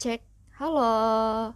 cek. 0.00 0.24
Halo. 0.56 1.52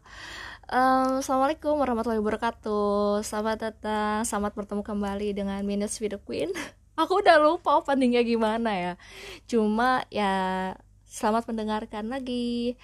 Um, 0.69 1.25
assalamualaikum 1.25 1.81
warahmatullahi 1.81 2.21
wabarakatuh. 2.21 3.25
Selamat 3.25 3.73
datang 3.73 4.21
selamat 4.29 4.53
bertemu 4.53 4.85
kembali 4.85 5.29
dengan 5.33 5.65
minus 5.65 5.97
video 5.97 6.21
queen. 6.21 6.53
Aku 7.01 7.25
udah 7.25 7.41
lupa 7.41 7.81
openingnya 7.81 8.21
gimana 8.21 8.77
ya. 8.77 8.93
Cuma 9.49 10.05
ya 10.13 10.77
selamat 11.09 11.49
mendengarkan 11.49 12.13
lagi. 12.13 12.77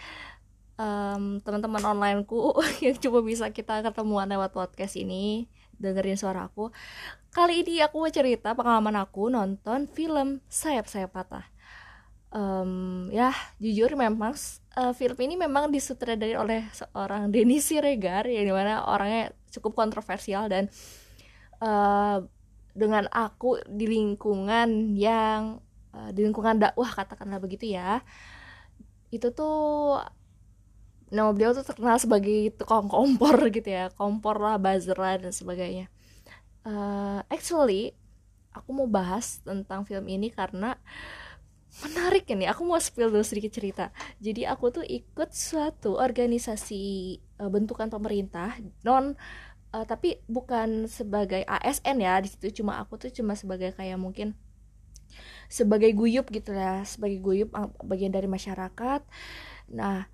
Um, 0.80 1.44
teman-teman 1.44 1.84
onlineku 1.92 2.56
yang 2.80 2.96
cuma 2.96 3.20
bisa 3.20 3.52
kita 3.52 3.84
ketemuan 3.84 4.32
lewat 4.32 4.56
podcast 4.56 4.96
ini 4.96 5.44
dengerin 5.76 6.16
suara 6.16 6.48
aku. 6.48 6.72
Kali 7.36 7.68
ini 7.68 7.84
aku 7.84 8.00
mau 8.00 8.08
cerita 8.08 8.56
pengalaman 8.56 8.96
aku 8.96 9.28
nonton 9.28 9.92
film 9.92 10.40
sayap 10.48 10.88
sayap 10.88 11.12
patah 11.12 11.44
um, 12.34 13.06
ya 13.10 13.34
jujur 13.58 13.94
memang 13.98 14.34
uh, 14.78 14.92
film 14.94 15.18
ini 15.20 15.34
memang 15.38 15.70
disutradarai 15.70 16.38
oleh 16.38 16.62
seorang 16.74 17.30
Denny 17.30 17.58
Siregar 17.58 18.26
yang 18.26 18.46
di 18.46 18.54
mana 18.54 18.86
orangnya 18.86 19.34
cukup 19.50 19.74
kontroversial 19.74 20.46
dan 20.46 20.70
uh, 21.62 22.22
dengan 22.70 23.10
aku 23.10 23.58
di 23.66 23.90
lingkungan 23.90 24.94
yang 24.94 25.58
uh, 25.90 26.10
di 26.14 26.22
lingkungan 26.22 26.62
dakwah 26.62 26.90
katakanlah 26.94 27.42
begitu 27.42 27.74
ya 27.74 28.02
itu 29.10 29.26
tuh 29.34 29.98
nama 31.10 31.34
beliau 31.34 31.50
tuh 31.50 31.66
terkenal 31.66 31.98
sebagai 31.98 32.54
tukang 32.54 32.86
kompor 32.86 33.34
gitu 33.54 33.66
ya 33.66 33.90
kompor 33.98 34.38
lah 34.38 34.56
buzzer 34.56 34.94
lah 34.94 35.18
dan 35.18 35.34
sebagainya. 35.34 35.90
Uh, 36.62 37.18
actually 37.26 37.98
aku 38.54 38.70
mau 38.70 38.86
bahas 38.86 39.42
tentang 39.42 39.82
film 39.82 40.06
ini 40.06 40.30
karena 40.30 40.78
menarik 41.86 42.26
ini 42.34 42.50
aku 42.50 42.66
mau 42.66 42.82
spill 42.82 43.14
dulu 43.14 43.22
sedikit 43.22 43.54
cerita. 43.54 43.94
Jadi 44.18 44.42
aku 44.44 44.74
tuh 44.74 44.84
ikut 44.84 45.30
suatu 45.30 45.96
organisasi 45.96 46.82
uh, 47.38 47.50
bentukan 47.50 47.86
pemerintah 47.86 48.58
non 48.82 49.14
uh, 49.70 49.84
tapi 49.86 50.18
bukan 50.26 50.90
sebagai 50.90 51.46
ASN 51.46 52.02
ya 52.02 52.18
di 52.18 52.28
situ 52.28 52.62
cuma 52.62 52.82
aku 52.82 52.98
tuh 52.98 53.10
cuma 53.14 53.38
sebagai 53.38 53.70
kayak 53.74 53.96
mungkin 53.96 54.34
sebagai 55.50 55.90
guyup 55.94 56.30
gitu 56.30 56.54
ya 56.54 56.86
sebagai 56.86 57.18
guyup 57.22 57.54
bagian 57.86 58.10
dari 58.14 58.26
masyarakat. 58.26 59.02
Nah 59.74 60.06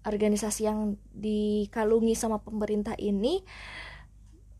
organisasi 0.00 0.64
yang 0.64 0.96
dikalungi 1.12 2.16
sama 2.16 2.40
pemerintah 2.40 2.96
ini 2.96 3.44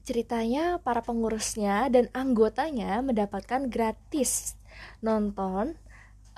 ceritanya 0.04 0.80
para 0.80 1.00
pengurusnya 1.04 1.88
dan 1.92 2.08
anggotanya 2.12 3.00
mendapatkan 3.04 3.68
gratis 3.68 4.56
nonton 5.04 5.76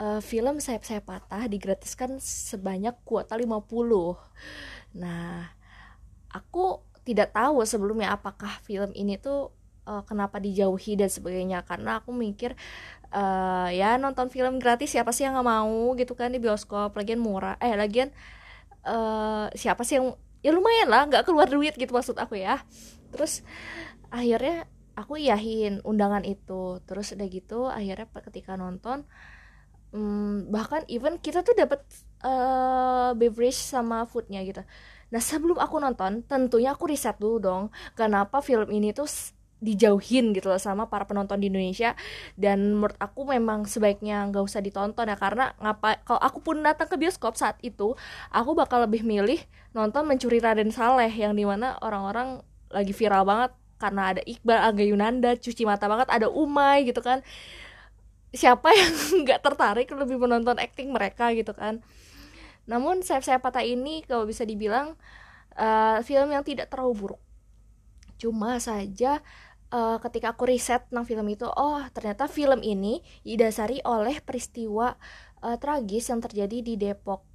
uh, 0.00 0.20
film 0.22 0.62
Sayap 0.62 0.84
Sayap 0.86 1.04
Patah 1.08 1.44
digratiskan 1.50 2.20
sebanyak 2.22 2.96
kuota 3.04 3.34
50 3.34 3.66
nah 4.92 5.48
aku 6.32 6.84
tidak 7.02 7.34
tahu 7.34 7.66
sebelumnya 7.66 8.14
apakah 8.14 8.62
film 8.62 8.94
ini 8.94 9.18
tuh 9.18 9.50
uh, 9.86 10.02
kenapa 10.06 10.38
dijauhi 10.38 10.94
dan 10.98 11.10
sebagainya. 11.10 11.66
Karena 11.66 11.98
aku 12.00 12.14
mikir 12.14 12.54
uh, 13.10 13.68
ya 13.70 13.98
nonton 13.98 14.30
film 14.30 14.62
gratis 14.62 14.94
siapa 14.94 15.10
sih 15.10 15.26
yang 15.26 15.38
nggak 15.38 15.48
mau 15.48 15.94
gitu 15.98 16.14
kan 16.14 16.30
di 16.30 16.38
bioskop. 16.38 16.94
Lagian 16.94 17.18
murah 17.18 17.58
eh 17.58 17.74
lagian 17.74 18.10
uh, 18.86 19.50
siapa 19.54 19.82
sih 19.82 19.98
yang 19.98 20.14
ya 20.42 20.50
lumayan 20.50 20.90
lah 20.90 21.06
nggak 21.06 21.22
keluar 21.26 21.46
duit 21.50 21.74
gitu 21.74 21.90
maksud 21.90 22.18
aku 22.18 22.38
ya. 22.38 22.62
Terus 23.14 23.42
akhirnya 24.14 24.66
aku 24.94 25.18
yahin 25.18 25.82
undangan 25.82 26.22
itu. 26.22 26.78
Terus 26.86 27.14
udah 27.18 27.28
gitu 27.28 27.66
akhirnya 27.66 28.06
ketika 28.30 28.54
nonton 28.54 29.06
hmm, 29.92 30.50
bahkan 30.50 30.82
even 30.88 31.20
kita 31.20 31.44
tuh 31.44 31.54
dapat 31.54 31.84
uh, 32.24 33.12
beverage 33.14 33.56
sama 33.56 34.08
foodnya 34.08 34.42
gitu. 34.42 34.64
Nah 35.12 35.20
sebelum 35.20 35.60
aku 35.60 35.76
nonton 35.78 36.24
tentunya 36.24 36.72
aku 36.72 36.88
riset 36.88 37.20
dulu 37.20 37.36
dong 37.38 37.62
kenapa 37.94 38.40
film 38.40 38.72
ini 38.72 38.96
tuh 38.96 39.06
dijauhin 39.62 40.34
gitu 40.34 40.50
loh 40.50 40.58
sama 40.58 40.90
para 40.90 41.06
penonton 41.06 41.38
di 41.38 41.46
Indonesia. 41.46 41.94
Dan 42.34 42.74
menurut 42.80 42.98
aku 42.98 43.28
memang 43.28 43.68
sebaiknya 43.68 44.26
nggak 44.32 44.42
usah 44.42 44.58
ditonton 44.58 45.06
ya 45.06 45.14
karena 45.14 45.54
ngapa 45.62 46.02
kalau 46.02 46.20
aku 46.20 46.38
pun 46.42 46.56
datang 46.64 46.90
ke 46.90 46.98
bioskop 46.98 47.38
saat 47.38 47.56
itu 47.62 47.94
aku 48.34 48.50
bakal 48.58 48.82
lebih 48.82 49.06
milih 49.06 49.38
nonton 49.76 50.08
mencuri 50.08 50.42
Raden 50.42 50.74
Saleh 50.74 51.12
yang 51.14 51.38
di 51.38 51.46
mana 51.46 51.78
orang-orang 51.78 52.42
lagi 52.72 52.90
viral 52.90 53.22
banget 53.22 53.52
karena 53.78 54.02
ada 54.14 54.22
Iqbal 54.22 54.58
Aga 54.62 54.84
Yunanda 54.86 55.30
cuci 55.34 55.62
mata 55.66 55.90
banget 55.90 56.08
ada 56.10 56.30
Umay 56.30 56.86
gitu 56.86 57.02
kan 57.02 57.22
siapa 58.32 58.72
yang 58.80 58.92
nggak 59.24 59.40
tertarik 59.44 59.88
lebih 59.92 60.16
menonton 60.16 60.56
acting 60.58 60.90
mereka 60.90 61.30
gitu 61.36 61.52
kan. 61.52 61.84
Namun 62.66 63.04
saya 63.04 63.20
saya 63.20 63.38
patah 63.38 63.62
ini 63.62 64.02
kalau 64.08 64.24
bisa 64.24 64.42
dibilang 64.48 64.96
uh, 65.56 65.98
film 66.02 66.32
yang 66.32 66.42
tidak 66.42 66.72
terlalu 66.72 66.92
buruk. 66.96 67.22
Cuma 68.16 68.56
saja 68.62 69.20
uh, 69.74 69.98
ketika 70.00 70.32
aku 70.32 70.48
riset 70.48 70.88
tentang 70.88 71.04
film 71.04 71.26
itu 71.28 71.44
oh 71.46 71.82
ternyata 71.90 72.30
film 72.30 72.62
ini 72.62 73.02
didasari 73.26 73.82
oleh 73.82 74.22
peristiwa 74.22 74.94
uh, 75.42 75.56
tragis 75.58 76.08
yang 76.08 76.22
terjadi 76.22 76.58
di 76.62 76.74
Depok 76.78 77.26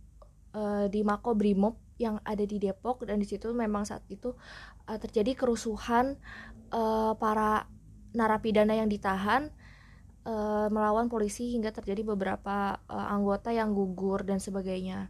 uh, 0.56 0.88
di 0.88 1.04
Mako 1.04 1.36
Brimob 1.36 1.76
yang 2.00 2.24
ada 2.24 2.46
di 2.48 2.58
Depok. 2.58 3.04
Dan 3.04 3.20
di 3.20 3.28
situ 3.28 3.52
memang 3.52 3.84
saat 3.84 4.06
itu 4.08 4.34
uh, 4.88 4.98
terjadi 4.98 5.36
kerusuhan 5.36 6.16
uh, 6.72 7.14
para 7.20 7.68
narapidana 8.16 8.74
yang 8.74 8.88
ditahan 8.88 9.52
uh, 10.28 10.68
melawan 10.68 11.08
polisi 11.08 11.56
hingga 11.56 11.72
terjadi 11.72 12.04
beberapa 12.04 12.84
uh, 12.92 13.08
anggota 13.16 13.56
yang 13.56 13.72
gugur 13.72 14.28
dan 14.28 14.44
sebagainya. 14.44 15.08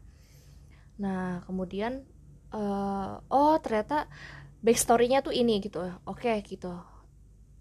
Nah, 1.02 1.42
kemudian 1.50 2.06
uh, 2.54 3.18
oh 3.28 3.56
ternyata 3.58 4.06
backstorynya 4.62 5.26
tuh 5.26 5.34
ini 5.34 5.58
gitu. 5.60 5.82
Oke, 6.06 6.30
okay, 6.30 6.38
gitu. 6.46 6.72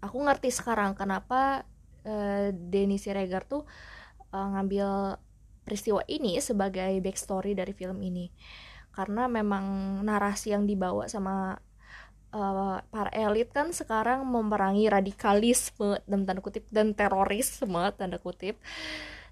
Aku 0.05 0.21
ngerti 0.21 0.53
sekarang 0.53 0.93
kenapa 0.93 1.65
uh, 2.05 2.53
Denny 2.53 3.01
Siregar 3.01 3.49
tuh 3.49 3.65
uh, 4.31 4.47
ngambil 4.53 5.17
peristiwa 5.65 5.99
ini 6.07 6.39
sebagai 6.39 7.01
backstory 7.01 7.57
dari 7.57 7.73
film 7.73 7.99
ini. 8.05 8.29
Karena 8.93 9.29
memang 9.29 9.99
narasi 10.01 10.57
yang 10.57 10.65
dibawa 10.65 11.05
sama 11.05 11.53
uh, 12.37 12.77
para 12.93 13.09
elit 13.09 13.49
kan 13.49 13.73
sekarang 13.73 14.21
memerangi 14.29 14.85
radikalisme 14.87 15.97
dan 16.05 16.29
tanda 16.29 16.41
kutip 16.45 16.69
dan 16.69 16.93
terorisme 16.93 17.81
tanda 17.97 18.21
kutip. 18.21 18.61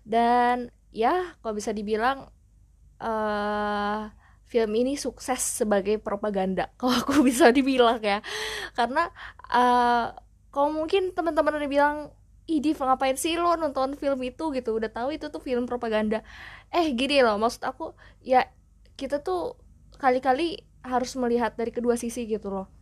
Dan 0.01 0.73
ya 0.89 1.37
kalau 1.41 1.53
bisa 1.53 1.69
dibilang 1.69 2.29
uh, 3.01 4.09
film 4.45 4.71
ini 4.77 4.97
sukses 4.97 5.41
sebagai 5.41 5.97
propaganda 6.01 6.69
kalau 6.81 6.97
aku 6.97 7.21
bisa 7.21 7.53
dibilang 7.53 8.01
ya. 8.01 8.25
Karena 8.73 9.09
uh, 9.53 10.09
kalau 10.49 10.73
mungkin 10.73 11.13
teman-teman 11.13 11.61
udah 11.61 11.69
bilang 11.69 11.95
ih 12.45 12.61
Div 12.61 12.77
ngapain 12.77 13.17
sih 13.17 13.37
lo 13.37 13.57
nonton 13.57 13.97
film 13.97 14.21
itu? 14.25 14.49
gitu. 14.53 14.77
Udah 14.77 14.89
tahu 14.89 15.13
itu 15.13 15.29
tuh 15.29 15.41
film 15.41 15.69
propaganda. 15.69 16.25
Eh 16.73 16.93
gini 16.97 17.21
loh 17.21 17.37
maksud 17.37 17.61
aku 17.65 17.93
ya 18.25 18.49
kita 18.97 19.21
tuh 19.21 19.59
kali-kali 19.97 20.63
harus 20.85 21.17
melihat 21.17 21.57
dari 21.57 21.73
kedua 21.73 21.97
sisi 21.97 22.29
gitu 22.29 22.53
loh 22.53 22.74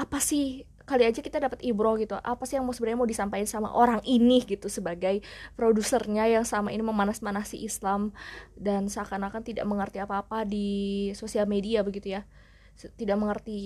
apa 0.00 0.18
sih? 0.22 0.64
Kali 0.88 1.06
aja 1.06 1.22
kita 1.22 1.38
dapat 1.38 1.62
ibro 1.62 1.94
gitu. 2.00 2.18
Apa 2.18 2.42
sih 2.48 2.58
yang 2.58 2.66
mau 2.66 2.74
sebenarnya 2.74 2.98
mau 2.98 3.06
disampaikan 3.06 3.46
sama 3.46 3.70
orang 3.70 4.02
ini? 4.02 4.42
gitu 4.42 4.66
sebagai 4.66 5.22
produsernya 5.54 6.26
yang 6.26 6.42
sama 6.42 6.74
ini 6.74 6.82
memanas-manasi 6.82 7.62
Islam 7.62 8.10
dan 8.58 8.90
seakan-akan 8.90 9.44
tidak 9.46 9.68
mengerti 9.68 10.02
apa-apa 10.02 10.42
di 10.48 11.10
sosial 11.14 11.46
media 11.46 11.86
begitu 11.86 12.18
ya. 12.18 12.26
Tidak 12.74 13.16
mengerti 13.20 13.60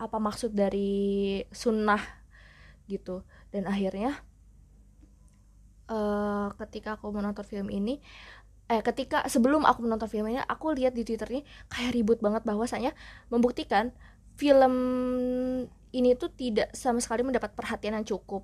apa 0.00 0.18
maksud 0.18 0.56
dari 0.56 1.44
sunnah 1.54 2.02
gitu. 2.90 3.22
Dan 3.54 3.70
akhirnya 3.70 4.18
uh, 5.86 6.50
ketika 6.66 6.98
aku 6.98 7.14
menonton 7.14 7.44
film 7.46 7.68
ini 7.70 8.00
eh 8.64 8.80
ketika 8.80 9.28
sebelum 9.28 9.68
aku 9.68 9.84
menonton 9.84 10.08
filmnya 10.08 10.40
aku 10.48 10.72
lihat 10.72 10.96
di 10.96 11.04
twitternya 11.04 11.44
kayak 11.68 11.92
ribut 11.92 12.18
banget 12.24 12.48
bahwasanya 12.48 12.96
membuktikan 13.28 13.92
film 14.34 14.74
ini 15.94 16.18
tuh 16.18 16.30
tidak 16.34 16.74
sama 16.74 16.98
sekali 16.98 17.22
mendapat 17.22 17.54
perhatian 17.54 17.94
yang 17.94 18.06
cukup. 18.06 18.42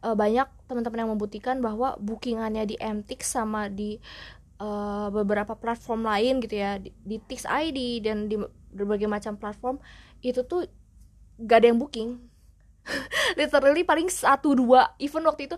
Uh, 0.00 0.16
banyak 0.16 0.48
teman-teman 0.64 1.04
yang 1.04 1.12
membuktikan 1.12 1.60
bahwa 1.60 1.92
bookingannya 2.00 2.64
di 2.64 2.76
MTix 2.80 3.36
sama 3.36 3.68
di 3.68 4.00
uh, 4.60 5.12
beberapa 5.12 5.52
platform 5.52 6.08
lain 6.08 6.40
gitu 6.40 6.56
ya 6.56 6.80
di, 6.80 6.88
di 7.04 7.20
Tix 7.20 7.44
ID 7.44 8.04
dan 8.04 8.28
di 8.32 8.40
berbagai 8.72 9.08
macam 9.10 9.36
platform 9.36 9.76
itu 10.24 10.40
tuh 10.44 10.64
gak 11.40 11.64
ada 11.64 11.68
yang 11.68 11.80
booking. 11.80 12.16
Literally 13.40 13.84
paling 13.84 14.08
satu 14.08 14.56
dua 14.56 14.96
even 14.96 15.24
waktu 15.28 15.52
itu 15.52 15.56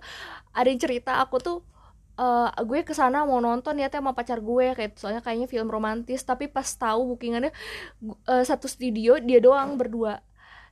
ada 0.51 0.67
yang 0.67 0.81
cerita 0.83 1.23
aku 1.23 1.39
tuh 1.39 1.63
uh, 2.19 2.51
gue 2.65 2.81
ke 2.85 2.93
sana 2.93 3.25
mau 3.25 3.39
nonton 3.39 3.79
ya 3.79 3.89
sama 3.93 4.13
pacar 4.13 4.41
gue 4.41 4.77
kayak 4.77 4.99
soalnya 4.99 5.23
kayaknya 5.25 5.49
film 5.49 5.69
romantis. 5.69 6.25
Tapi 6.25 6.49
pas 6.49 6.67
tahu 6.67 7.15
bookingannya 7.15 7.53
uh, 8.29 8.45
satu 8.45 8.67
studio 8.67 9.21
dia 9.23 9.39
doang 9.39 9.77
berdua. 9.77 10.21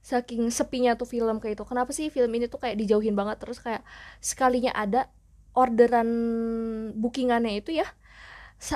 Saking 0.00 0.48
sepinya 0.48 0.96
tuh 0.96 1.08
film 1.08 1.38
kayak 1.38 1.60
itu. 1.60 1.64
Kenapa 1.68 1.90
sih 1.92 2.08
film 2.08 2.32
ini 2.32 2.48
tuh 2.48 2.60
kayak 2.60 2.76
dijauhin 2.80 3.12
banget? 3.12 3.36
Terus 3.40 3.60
kayak 3.60 3.84
sekalinya 4.18 4.72
ada 4.72 5.12
orderan 5.52 6.08
bookingannya 6.94 7.58
itu 7.58 7.82
ya 7.82 7.88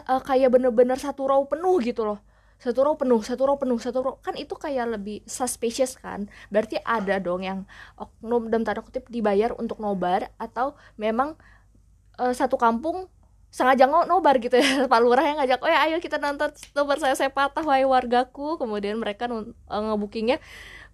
uh, 0.08 0.22
kayak 0.24 0.48
bener-bener 0.52 0.96
satu 0.96 1.28
row 1.28 1.44
penuh 1.44 1.76
gitu 1.84 2.08
loh. 2.08 2.20
Satu 2.56 2.80
row 2.86 2.96
penuh 2.96 3.20
satu 3.20 3.44
row 3.44 3.56
penuh 3.60 3.76
satu 3.76 3.98
row. 4.00 4.14
Kan 4.24 4.40
itu 4.40 4.56
kayak 4.56 4.96
lebih 4.96 5.20
suspicious 5.28 6.00
kan? 6.00 6.30
Berarti 6.48 6.80
ada 6.80 7.20
dong 7.20 7.44
yang 7.44 7.68
oknum 8.00 8.48
dalam 8.48 8.64
tanda 8.64 8.80
kutip 8.80 9.10
dibayar 9.12 9.52
untuk 9.52 9.82
nobar 9.82 10.32
atau 10.40 10.72
memang 10.96 11.36
uh, 12.18 12.34
satu 12.34 12.58
kampung 12.60 13.08
sengaja 13.54 13.86
nobar 13.86 14.42
gitu 14.42 14.58
ya. 14.58 14.86
Pak 14.92 14.98
Lurah 14.98 15.22
yang 15.22 15.38
ngajak 15.38 15.62
oh 15.62 15.70
ya 15.70 15.86
ayo 15.86 16.02
kita 16.02 16.18
nonton 16.18 16.50
nobar 16.74 16.98
saya 16.98 17.14
saya 17.14 17.30
patah 17.30 17.62
wahai 17.62 17.86
wargaku. 17.86 18.58
Kemudian 18.58 18.98
mereka 18.98 19.30
uh, 19.30 19.46
ngebookingnya 19.70 20.42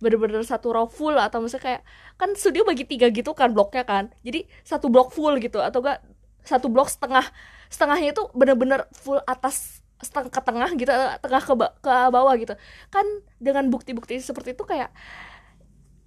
bener-bener 0.01 0.45
satu 0.45 0.73
row 0.73 0.89
full 0.89 1.17
atau 1.17 1.41
misalnya 1.41 1.65
kayak 1.65 1.83
kan 2.21 2.33
studio 2.37 2.65
bagi 2.69 2.85
tiga 2.85 3.09
gitu 3.09 3.33
kan 3.33 3.57
bloknya 3.57 3.89
kan. 3.89 4.13
Jadi 4.21 4.45
satu 4.61 4.93
blok 4.93 5.13
full 5.17 5.41
gitu 5.41 5.61
atau 5.65 5.81
enggak 5.81 6.05
satu 6.45 6.69
blok 6.69 6.93
setengah 6.93 7.25
setengahnya 7.73 8.13
itu 8.13 8.23
bener-bener 8.37 8.85
full 8.93 9.21
atas 9.25 9.81
setengah 10.01 10.33
ke 10.33 10.41
tengah 10.41 10.71
gitu 10.77 10.93
tengah 11.21 11.43
ke, 11.45 11.55
ke 11.81 11.93
bawah 12.13 12.35
gitu. 12.37 12.55
Kan 12.93 13.05
dengan 13.41 13.73
bukti-bukti 13.73 14.21
seperti 14.21 14.53
itu 14.53 14.69
kayak 14.69 14.93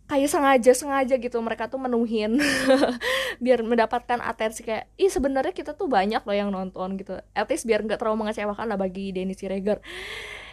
kayak 0.04 0.30
sengaja 0.30 0.72
sengaja 0.76 1.16
gitu 1.16 1.40
mereka 1.40 1.72
tuh 1.72 1.80
menuhin 1.80 2.36
biar 3.44 3.64
mendapatkan 3.64 4.20
atensi 4.20 4.62
kayak 4.62 4.92
ih 5.00 5.08
sebenarnya 5.08 5.56
kita 5.56 5.74
tuh 5.74 5.88
banyak 5.88 6.20
loh 6.22 6.36
yang 6.36 6.52
nonton 6.52 7.00
gitu 7.00 7.18
at 7.34 7.48
least 7.48 7.64
biar 7.64 7.82
nggak 7.82 7.98
terlalu 7.98 8.28
mengecewakan 8.28 8.68
lah 8.68 8.78
bagi 8.78 9.16
Denny 9.16 9.32
Siregar 9.32 9.80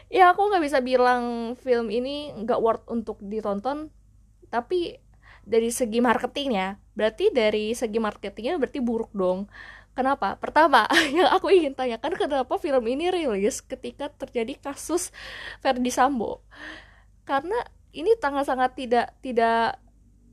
ya 0.06 0.30
aku 0.30 0.48
nggak 0.50 0.62
bisa 0.62 0.78
bilang 0.80 1.54
film 1.58 1.90
ini 1.90 2.30
nggak 2.34 2.60
worth 2.62 2.86
untuk 2.86 3.18
ditonton 3.20 3.90
tapi 4.54 4.98
dari 5.42 5.74
segi 5.74 5.98
marketingnya 5.98 6.78
berarti 6.94 7.34
dari 7.34 7.74
segi 7.74 7.98
marketingnya 7.98 8.54
berarti 8.58 8.78
buruk 8.78 9.10
dong 9.10 9.50
Kenapa? 9.90 10.38
Pertama, 10.38 10.86
yang 11.16 11.28
aku 11.34 11.50
ingin 11.50 11.74
tanyakan 11.74 12.14
kenapa 12.14 12.56
film 12.62 12.86
ini 12.86 13.10
rilis 13.10 13.58
ketika 13.58 14.06
terjadi 14.08 14.54
kasus 14.56 15.10
Verdi 15.60 15.90
Sambo? 15.90 16.46
Karena 17.26 17.58
ini 17.94 18.14
sangat-sangat 18.18 18.70
tidak 18.78 19.06
tidak 19.22 19.78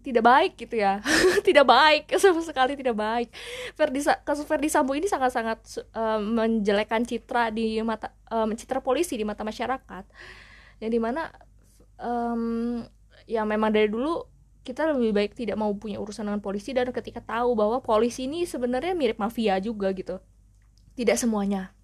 tidak 0.06 0.24
baik 0.24 0.54
gitu 0.56 0.80
ya. 0.80 1.04
Tidak 1.48 1.68
baik 1.68 2.07
sama 2.24 2.39
sekali 2.39 2.80
tidak 2.80 2.95
baik. 2.95 3.27
Ferdi 3.75 4.00
kasus 4.24 4.48
Ferdi 4.48 4.71
Sambo 4.71 4.95
ini 4.95 5.04
sangat-sangat 5.04 5.59
uh, 5.92 6.24
menjelekkan 6.24 7.04
citra 7.04 7.51
di 7.51 7.75
mata 7.83 8.15
um, 8.31 8.56
citra 8.56 8.80
polisi 8.80 9.19
di 9.19 9.27
mata 9.27 9.44
masyarakat. 9.44 10.07
Yang 10.80 10.92
di 10.95 11.00
mana 11.04 11.27
um, 12.00 12.88
ya 13.27 13.44
memang 13.44 13.68
dari 13.75 13.92
dulu 13.92 14.24
kita 14.63 14.95
lebih 14.95 15.12
baik 15.12 15.31
tidak 15.36 15.60
mau 15.60 15.75
punya 15.75 16.00
urusan 16.00 16.24
dengan 16.24 16.39
polisi 16.39 16.71
dan 16.71 16.88
ketika 16.95 17.19
tahu 17.19 17.60
bahwa 17.60 17.83
polisi 17.83 18.31
ini 18.31 18.48
sebenarnya 18.48 18.95
mirip 18.95 19.19
mafia 19.19 19.60
juga 19.60 19.92
gitu. 19.92 20.24
Tidak 20.95 21.19
semuanya 21.19 21.76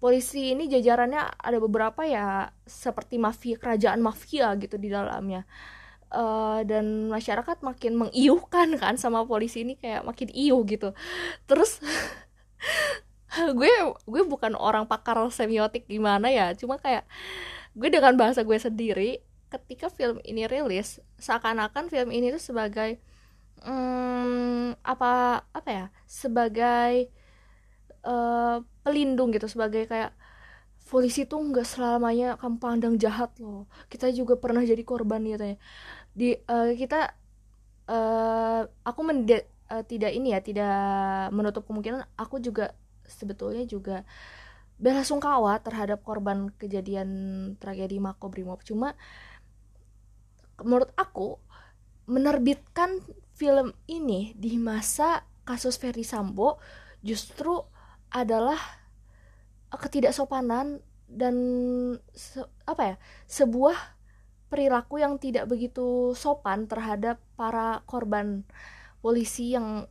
polisi 0.00 0.56
ini 0.56 0.66
jajarannya 0.66 1.36
ada 1.36 1.58
beberapa 1.60 2.02
ya 2.08 2.50
seperti 2.64 3.20
mafia 3.20 3.60
kerajaan 3.60 4.00
mafia 4.00 4.56
gitu 4.56 4.80
di 4.80 4.88
dalamnya. 4.88 5.44
Uh, 6.10 6.66
dan 6.66 7.06
masyarakat 7.06 7.62
makin 7.62 7.94
mengiuhkan 7.94 8.74
kan 8.74 8.98
sama 8.98 9.22
polisi 9.22 9.62
ini 9.62 9.78
kayak 9.78 10.02
makin 10.02 10.26
iuh 10.32 10.64
gitu. 10.66 10.90
Terus 11.46 11.78
gue 13.58 13.70
gue 14.10 14.22
bukan 14.26 14.58
orang 14.58 14.90
pakar 14.90 15.22
semiotik 15.30 15.86
gimana 15.86 16.34
ya 16.34 16.50
cuma 16.58 16.82
kayak 16.82 17.06
gue 17.78 17.86
dengan 17.86 18.18
bahasa 18.18 18.42
gue 18.42 18.58
sendiri 18.58 19.22
ketika 19.50 19.86
film 19.90 20.18
ini 20.26 20.50
rilis 20.50 20.98
seakan-akan 21.22 21.90
film 21.90 22.10
ini 22.10 22.34
tuh 22.34 22.42
sebagai 22.42 22.98
hmm, 23.62 24.78
apa 24.82 25.42
apa 25.54 25.70
ya 25.70 25.86
sebagai 26.06 27.10
uh, 28.04 28.62
pelindung 28.84 29.32
gitu 29.34 29.46
sebagai 29.46 29.86
kayak 29.88 30.12
polisi 30.90 31.22
tuh 31.22 31.38
nggak 31.38 31.66
selamanya 31.66 32.34
kamu 32.40 32.56
pandang 32.58 32.94
jahat 32.98 33.30
loh. 33.38 33.70
Kita 33.86 34.10
juga 34.10 34.34
pernah 34.40 34.64
jadi 34.66 34.82
korban 34.82 35.22
gitu 35.22 35.54
ya. 35.54 35.56
Di 36.10 36.28
uh, 36.50 36.74
kita 36.74 37.14
uh, 37.86 38.62
aku 38.86 39.00
mende 39.06 39.46
uh, 39.70 39.82
tidak 39.86 40.10
ini 40.14 40.34
ya 40.34 40.40
tidak 40.42 40.76
menutup 41.30 41.64
kemungkinan 41.66 42.06
aku 42.18 42.42
juga 42.42 42.74
sebetulnya 43.06 43.66
juga 43.66 44.06
bela 44.80 45.04
sungkawa 45.04 45.60
terhadap 45.60 46.00
korban 46.00 46.48
kejadian 46.56 47.08
tragedi 47.60 48.00
Makobrimob 48.00 48.64
cuma 48.64 48.96
menurut 50.64 50.88
aku 50.96 51.36
menerbitkan 52.08 53.04
film 53.36 53.76
ini 53.86 54.32
di 54.36 54.56
masa 54.56 55.24
kasus 55.44 55.76
Ferdi 55.76 56.04
Sambo 56.04 56.56
justru 57.04 57.60
adalah 58.10 58.58
ketidaksopanan 59.70 60.82
dan 61.10 61.34
se 62.14 62.42
apa 62.66 62.94
ya 62.94 62.96
sebuah 63.26 63.74
perilaku 64.50 64.98
yang 64.98 65.18
tidak 65.22 65.46
begitu 65.46 66.14
sopan 66.18 66.66
terhadap 66.66 67.22
para 67.38 67.86
korban 67.86 68.42
polisi 68.98 69.54
yang 69.54 69.86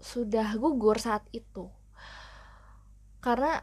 sudah 0.00 0.56
gugur 0.56 0.96
saat 0.96 1.22
itu. 1.30 1.68
Karena 3.22 3.62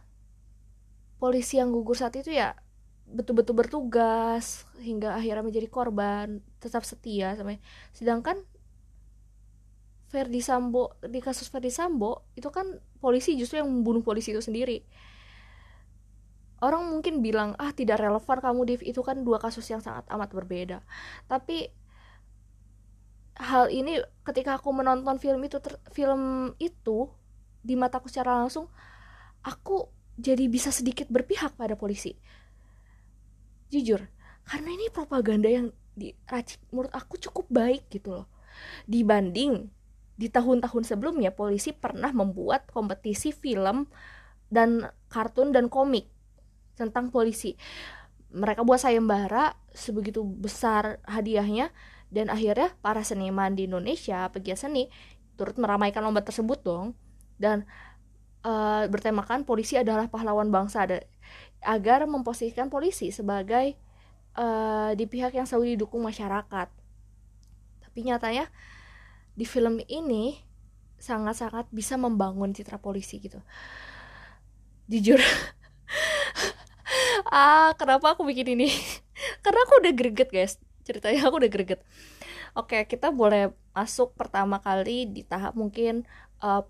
polisi 1.19 1.59
yang 1.59 1.73
gugur 1.73 1.97
saat 1.97 2.15
itu 2.15 2.31
ya 2.31 2.55
betul-betul 3.09 3.57
bertugas 3.57 4.69
hingga 4.77 5.17
akhirnya 5.17 5.41
menjadi 5.41 5.67
korban 5.67 6.45
tetap 6.61 6.85
setia 6.85 7.33
sampai 7.33 7.57
sedangkan 7.89 8.37
Ferdi 10.09 10.41
Sambo 10.41 10.97
di 11.05 11.21
kasus 11.21 11.53
Ferdi 11.53 11.69
Sambo 11.69 12.33
itu 12.33 12.49
kan 12.49 12.81
polisi 12.97 13.37
justru 13.37 13.61
yang 13.61 13.69
membunuh 13.69 14.01
polisi 14.01 14.33
itu 14.33 14.41
sendiri. 14.41 14.81
Orang 16.59 16.89
mungkin 16.91 17.21
bilang 17.21 17.53
ah 17.55 17.71
tidak 17.71 18.01
relevan 18.01 18.37
kamu 18.41 18.61
Div. 18.67 18.81
Itu 18.83 19.05
kan 19.05 19.21
dua 19.21 19.37
kasus 19.37 19.63
yang 19.69 19.79
sangat 19.79 20.09
amat 20.09 20.33
berbeda. 20.33 20.81
Tapi 21.29 21.69
hal 23.39 23.71
ini 23.71 24.01
ketika 24.27 24.59
aku 24.59 24.73
menonton 24.75 25.15
film 25.21 25.39
itu 25.45 25.61
ter, 25.63 25.79
film 25.95 26.51
itu 26.59 27.07
di 27.63 27.79
mataku 27.79 28.11
secara 28.11 28.43
langsung 28.43 28.67
aku 29.45 29.87
jadi 30.19 30.51
bisa 30.51 30.73
sedikit 30.73 31.07
berpihak 31.07 31.55
pada 31.55 31.77
polisi. 31.79 32.17
Jujur 33.69 34.03
karena 34.43 34.69
ini 34.73 34.89
propaganda 34.89 35.47
yang 35.47 35.69
diracik 35.93 36.59
menurut 36.73 36.91
aku 36.91 37.21
cukup 37.21 37.45
baik 37.47 37.87
gitu 37.93 38.19
loh. 38.19 38.27
Dibanding 38.89 39.78
di 40.19 40.27
tahun-tahun 40.27 40.83
sebelumnya 40.83 41.31
polisi 41.31 41.71
pernah 41.71 42.11
membuat 42.11 42.67
kompetisi 42.75 43.31
film 43.31 43.87
dan 44.51 44.91
kartun 45.07 45.55
dan 45.55 45.71
komik 45.71 46.11
tentang 46.75 47.07
polisi. 47.07 47.55
Mereka 48.35 48.67
buat 48.67 48.83
sayembara 48.83 49.55
sebegitu 49.71 50.27
besar 50.27 50.99
hadiahnya 51.07 51.71
dan 52.11 52.27
akhirnya 52.27 52.75
para 52.83 52.99
seniman 52.99 53.55
di 53.55 53.71
Indonesia, 53.71 54.27
pegiat 54.27 54.59
seni 54.67 54.91
turut 55.39 55.55
meramaikan 55.55 56.03
lomba 56.03 56.19
tersebut 56.19 56.59
dong 56.67 56.99
dan 57.39 57.63
uh, 58.43 58.83
bertemakan 58.91 59.47
polisi 59.47 59.79
adalah 59.79 60.11
pahlawan 60.11 60.51
bangsa 60.51 60.83
ada, 60.83 60.99
agar 61.63 62.03
memposisikan 62.03 62.67
polisi 62.67 63.15
sebagai 63.15 63.79
uh, 64.35 64.91
di 64.99 65.07
pihak 65.07 65.31
yang 65.31 65.47
selalu 65.47 65.79
didukung 65.79 66.03
masyarakat. 66.03 66.67
Tapi 67.87 67.99
nyatanya 68.03 68.51
di 69.39 69.47
film 69.47 69.79
ini 69.87 70.35
sangat-sangat 70.99 71.71
bisa 71.71 71.95
membangun 71.95 72.51
citra 72.51 72.75
polisi 72.75 73.23
gitu. 73.23 73.39
Jujur. 74.91 75.23
Ah 77.29 77.77
kenapa 77.77 78.17
aku 78.17 78.25
bikin 78.25 78.57
ini? 78.57 78.73
Karena 79.45 79.61
aku 79.61 79.85
udah 79.85 79.93
greget 79.93 80.33
guys. 80.33 80.57
Ceritanya 80.81 81.29
aku 81.29 81.37
udah 81.37 81.51
greget. 81.51 81.85
Oke 82.57 82.81
kita 82.89 83.13
boleh 83.13 83.53
masuk 83.77 84.17
pertama 84.17 84.57
kali 84.57 85.05
di 85.05 85.21
tahap 85.21 85.53
mungkin 85.53 86.09
uh, 86.41 86.65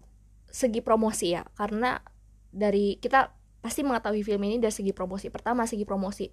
segi 0.51 0.83
promosi 0.83 1.31
ya. 1.31 1.47
Karena 1.55 2.03
dari 2.51 2.99
kita 2.99 3.31
pasti 3.63 3.87
mengetahui 3.87 4.19
film 4.19 4.43
ini 4.43 4.59
dari 4.59 4.75
segi 4.75 4.91
promosi 4.91 5.31
pertama 5.31 5.63
segi 5.63 5.87
promosi. 5.87 6.27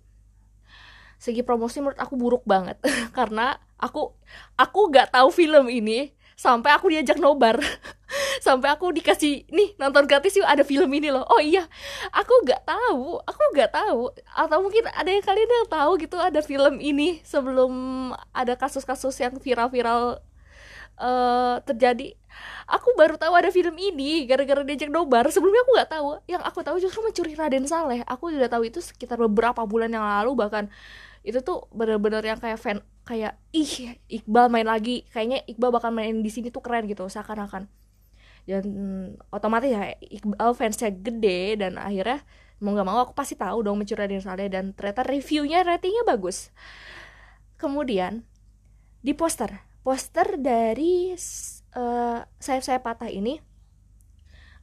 Segi 1.23 1.47
promosi 1.47 1.78
menurut 1.78 2.00
aku 2.02 2.19
buruk 2.19 2.43
banget. 2.43 2.83
Karena 3.16 3.55
aku 3.78 4.11
aku 4.59 4.81
gak 4.90 5.14
tahu 5.14 5.31
film 5.31 5.71
ini 5.71 6.15
sampai 6.37 6.71
aku 6.76 6.93
diajak 6.93 7.16
nobar. 7.16 7.57
Sampai 8.38 8.71
aku 8.71 8.95
dikasih 8.95 9.50
nih 9.50 9.75
nonton 9.83 10.07
gratis 10.07 10.37
yuk 10.38 10.47
ada 10.47 10.62
film 10.62 10.87
ini 10.95 11.11
loh. 11.11 11.26
Oh 11.26 11.43
iya 11.43 11.66
aku 12.14 12.47
nggak 12.47 12.62
tahu 12.62 13.19
aku 13.25 13.43
nggak 13.57 13.73
tahu. 13.75 14.14
Atau 14.31 14.62
mungkin 14.62 14.87
ada 14.93 15.11
yang 15.11 15.25
kalian 15.25 15.50
yang 15.50 15.66
tahu 15.66 15.99
gitu 15.99 16.14
ada 16.21 16.38
film 16.45 16.78
ini 16.78 17.19
sebelum 17.26 17.73
ada 18.31 18.55
kasus-kasus 18.55 19.16
yang 19.19 19.35
viral-viral 19.43 20.23
uh, 21.00 21.57
terjadi. 21.64 22.14
Aku 22.69 22.93
baru 22.99 23.16
tahu 23.16 23.33
ada 23.35 23.49
film 23.50 23.75
ini 23.78 24.28
gara-gara 24.28 24.62
diajak 24.62 24.93
nobar. 24.93 25.26
Sebelumnya 25.33 25.64
aku 25.64 25.73
nggak 25.81 25.90
tahu. 25.90 26.09
Yang 26.28 26.43
aku 26.47 26.59
tahu 26.62 26.76
justru 26.83 27.00
mencuri 27.02 27.33
Raden 27.35 27.66
Saleh. 27.66 28.00
Aku 28.07 28.31
udah 28.31 28.50
tahu 28.50 28.69
itu 28.69 28.78
sekitar 28.85 29.16
beberapa 29.19 29.64
bulan 29.64 29.90
yang 29.90 30.05
lalu 30.05 30.37
bahkan. 30.37 30.69
Itu 31.26 31.43
tuh 31.43 31.66
bener-bener 31.75 32.23
yang 32.23 32.38
kayak 32.38 32.59
fan 32.61 32.78
kayak 33.07 33.39
ih 33.55 33.97
Iqbal 34.11 34.51
main 34.51 34.67
lagi. 34.67 35.07
Kayaknya 35.15 35.47
Iqbal 35.47 35.71
bakal 35.71 35.95
main 35.95 36.21
di 36.21 36.29
sini 36.29 36.51
tuh 36.51 36.61
keren 36.61 36.91
gitu 36.91 37.07
seakan-akan. 37.07 37.71
Dan 38.45 38.65
otomatis 39.31 39.71
ya 39.71 39.95
Iqbal 40.03 40.53
fansnya 40.59 40.91
gede 40.91 41.63
dan 41.63 41.79
akhirnya 41.79 42.27
mau 42.59 42.75
nggak 42.75 42.89
mau 42.89 42.99
aku 43.07 43.13
pasti 43.15 43.39
tahu 43.39 43.63
dong 43.63 43.79
mencuri 43.79 44.11
dari 44.11 44.19
Saleh 44.19 44.51
dan 44.51 44.75
ternyata 44.75 45.07
reviewnya 45.07 45.63
ratingnya 45.63 46.03
bagus. 46.03 46.51
Kemudian 47.57 48.27
di 49.01 49.15
poster. 49.15 49.55
Poster 49.87 50.35
dari 50.35 51.15
uh, 51.79 52.19
sayap 52.43 52.63
saya 52.67 52.83
patah 52.83 53.07
ini 53.07 53.39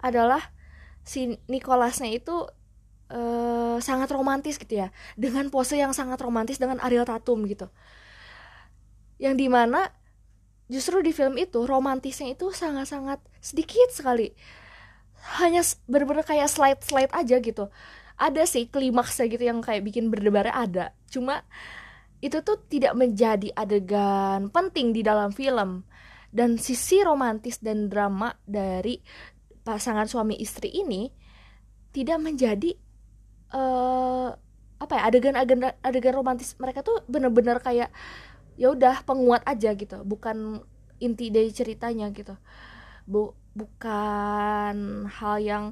adalah 0.03 0.51
si 1.07 1.39
Nicholasnya 1.47 2.11
itu 2.11 2.43
uh, 3.07 3.79
sangat 3.79 4.11
romantis 4.11 4.59
gitu 4.59 4.83
ya. 4.83 4.91
Dengan 5.15 5.47
pose 5.47 5.79
yang 5.79 5.95
sangat 5.95 6.19
romantis 6.19 6.59
dengan 6.59 6.83
Ariel 6.83 7.07
Tatum 7.07 7.47
gitu 7.47 7.71
yang 9.23 9.39
di 9.39 9.47
mana 9.47 9.87
justru 10.67 10.99
di 10.99 11.15
film 11.15 11.39
itu 11.39 11.63
romantisnya 11.63 12.35
itu 12.35 12.51
sangat-sangat 12.51 13.23
sedikit 13.39 13.87
sekali. 13.95 14.35
Hanya 15.39 15.63
bener-bener 15.87 16.27
kayak 16.27 16.51
slide-slide 16.51 17.15
aja 17.15 17.39
gitu. 17.39 17.71
Ada 18.19 18.43
sih 18.43 18.67
klimaksnya 18.67 19.31
gitu 19.31 19.43
yang 19.47 19.63
kayak 19.63 19.87
bikin 19.87 20.11
berdebar 20.11 20.51
ada. 20.51 20.91
Cuma 21.07 21.47
itu 22.19 22.43
tuh 22.43 22.59
tidak 22.67 22.99
menjadi 22.99 23.47
adegan 23.55 24.51
penting 24.51 24.91
di 24.91 24.99
dalam 25.07 25.31
film. 25.31 25.87
Dan 26.33 26.59
sisi 26.59 26.99
romantis 26.99 27.61
dan 27.63 27.87
drama 27.87 28.33
dari 28.43 28.99
pasangan 29.63 30.09
suami 30.09 30.35
istri 30.41 30.67
ini 30.67 31.07
tidak 31.93 32.19
menjadi 32.19 32.73
uh, 33.53 34.33
apa 34.81 34.93
ya 34.99 35.01
adegan-adegan 35.07 35.77
adegan 35.79 36.15
romantis 36.17 36.57
mereka 36.59 36.83
tuh 36.83 37.05
bener-bener 37.07 37.61
kayak 37.63 37.93
ya 38.59 38.73
udah 38.73 39.01
penguat 39.03 39.41
aja 39.49 39.73
gitu 39.73 40.05
bukan 40.05 40.61
inti 41.03 41.29
dari 41.33 41.51
ceritanya 41.51 42.09
gitu. 42.15 42.37
Bu 43.03 43.35
bukan 43.53 45.05
hal 45.11 45.37
yang 45.43 45.65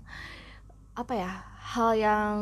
apa 0.93 1.13
ya 1.15 1.31
hal 1.73 1.91
yang 1.97 2.35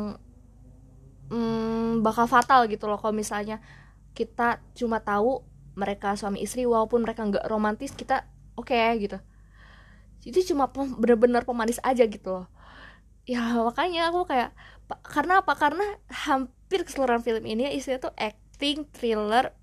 hmm, 1.30 2.02
bakal 2.02 2.26
fatal 2.26 2.66
gitu 2.66 2.90
loh 2.90 2.98
kalau 2.98 3.14
misalnya 3.14 3.62
kita 4.12 4.60
cuma 4.74 5.00
tahu 5.00 5.40
mereka 5.78 6.18
suami 6.18 6.42
istri 6.42 6.66
walaupun 6.66 7.06
mereka 7.06 7.24
nggak 7.24 7.46
romantis 7.46 7.94
kita 7.94 8.26
oke 8.58 8.74
okay, 8.74 8.98
gitu. 9.00 9.18
Itu 10.26 10.52
cuma 10.52 10.68
bener-bener 10.74 11.46
pemanis 11.46 11.80
aja 11.80 12.04
gitu 12.04 12.42
loh. 12.42 12.46
Ya 13.24 13.40
makanya 13.62 14.10
aku 14.10 14.26
kayak 14.26 14.50
karena 15.06 15.40
apa? 15.40 15.54
Karena 15.54 15.86
hampir 16.10 16.82
keseluruhan 16.82 17.22
film 17.22 17.46
ini 17.46 17.70
isinya 17.72 18.10
tuh 18.10 18.14
acting 18.18 18.84
thriller 18.90 19.54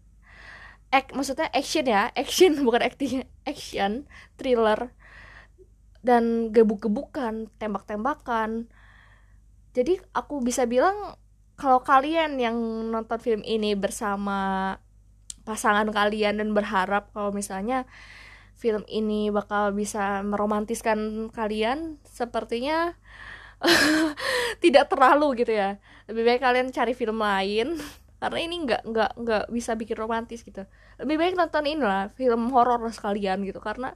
act 0.91 1.11
maksudnya 1.11 1.51
action 1.51 1.85
ya 1.85 2.09
action 2.15 2.59
bukan 2.67 2.83
acting 2.83 3.27
action 3.43 4.07
thriller 4.39 4.91
dan 6.05 6.53
gebuk-gebukan 6.55 7.51
tembak-tembakan. 7.59 8.71
Jadi 9.75 9.99
aku 10.15 10.39
bisa 10.39 10.63
bilang 10.63 11.19
kalau 11.59 11.83
kalian 11.83 12.39
yang 12.39 12.55
nonton 12.89 13.19
film 13.19 13.41
ini 13.43 13.75
bersama 13.75 14.73
pasangan 15.43 15.89
kalian 15.91 16.39
dan 16.39 16.55
berharap 16.55 17.11
kalau 17.11 17.35
misalnya 17.35 17.83
film 18.57 18.87
ini 18.89 19.29
bakal 19.29 19.75
bisa 19.75 20.25
meromantiskan 20.25 21.29
kalian 21.29 22.01
sepertinya 22.07 22.97
tidak 24.63 24.89
terlalu 24.89 25.43
gitu 25.43 25.53
ya. 25.53 25.77
Lebih 26.07 26.23
baik 26.23 26.41
kalian 26.41 26.71
cari 26.71 26.95
film 26.95 27.19
lain 27.19 27.77
karena 28.17 28.39
ini 28.41 28.55
nggak 28.65 28.81
nggak 28.89 29.11
nggak 29.21 29.43
bisa 29.53 29.77
bikin 29.77 29.97
romantis 29.97 30.41
gitu. 30.41 30.65
Lebih 30.97 31.15
baik 31.21 31.33
nonton 31.37 31.63
ini 31.69 31.83
lah 31.85 32.09
film 32.17 32.49
horor 32.49 32.81
sekalian 32.89 33.45
gitu. 33.45 33.61
Karena 33.61 33.93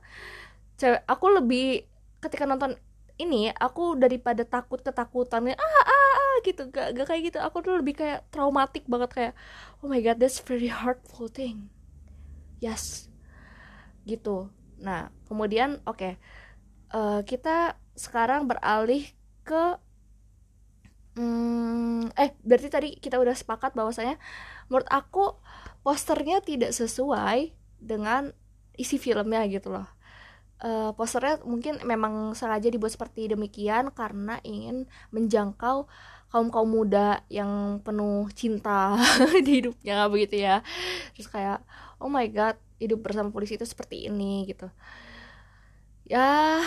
cewek 0.78 1.02
aku 1.10 1.26
lebih 1.42 1.86
ketika 2.22 2.46
nonton 2.46 2.78
ini 3.18 3.50
aku 3.54 3.98
daripada 3.98 4.46
takut 4.46 4.82
ketakutan 4.82 5.54
ah 5.54 5.58
ah 5.58 6.14
ah 6.18 6.34
gitu. 6.46 6.70
Gak, 6.70 6.94
gak 6.94 7.08
kayak 7.10 7.22
gitu. 7.34 7.38
Aku 7.42 7.66
tuh 7.66 7.82
lebih 7.82 7.98
kayak 7.98 8.30
traumatik 8.30 8.86
banget 8.86 9.10
kayak 9.14 9.34
oh 9.82 9.90
my 9.90 9.98
god 10.02 10.22
that's 10.22 10.38
very 10.38 10.70
hurtful 10.70 11.26
thing. 11.26 11.74
Yes. 12.62 13.10
Gitu. 14.06 14.54
Nah 14.78 15.10
kemudian 15.26 15.82
oke. 15.90 15.98
Okay, 15.98 16.14
uh, 16.94 17.20
eh, 17.20 17.22
kita 17.26 17.76
sekarang 17.98 18.46
beralih 18.46 19.10
ke 19.42 19.82
hmm, 21.16 22.14
eh 22.16 22.32
berarti 22.44 22.68
tadi 22.72 22.90
kita 22.98 23.20
udah 23.20 23.36
sepakat 23.36 23.76
bahwasanya 23.76 24.16
menurut 24.72 24.88
aku 24.88 25.36
posternya 25.84 26.40
tidak 26.46 26.72
sesuai 26.72 27.52
dengan 27.82 28.32
isi 28.78 29.02
filmnya 29.02 29.44
gitu 29.50 29.74
loh. 29.74 29.88
Uh, 30.62 30.94
posternya 30.94 31.42
mungkin 31.42 31.82
memang 31.82 32.38
sengaja 32.38 32.70
dibuat 32.70 32.94
seperti 32.94 33.34
demikian 33.34 33.90
karena 33.90 34.38
ingin 34.46 34.86
menjangkau 35.10 35.90
kaum 36.32 36.48
kaum 36.48 36.70
muda 36.70 37.28
yang 37.28 37.84
penuh 37.84 38.30
cinta 38.32 38.96
di 39.46 39.60
hidupnya 39.60 40.08
begitu 40.08 40.46
ya. 40.46 40.64
Terus 41.18 41.28
kayak 41.28 41.66
oh 42.00 42.08
my 42.08 42.30
god 42.32 42.56
hidup 42.80 43.04
bersama 43.04 43.30
polisi 43.34 43.58
itu 43.60 43.66
seperti 43.68 44.08
ini 44.08 44.48
gitu. 44.48 44.70
Ya 46.08 46.62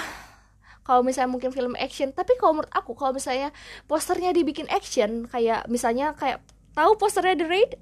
kalau 0.84 1.00
misalnya 1.00 1.32
mungkin 1.32 1.50
film 1.50 1.72
action 1.80 2.12
tapi 2.12 2.36
kalau 2.36 2.60
menurut 2.60 2.72
aku 2.76 2.92
kalau 2.92 3.16
misalnya 3.16 3.50
posternya 3.88 4.36
dibikin 4.36 4.68
action 4.68 5.24
kayak 5.26 5.64
misalnya 5.66 6.12
kayak 6.14 6.44
tahu 6.76 6.98
posternya 6.98 7.38
The 7.38 7.46
Raid? 7.48 7.72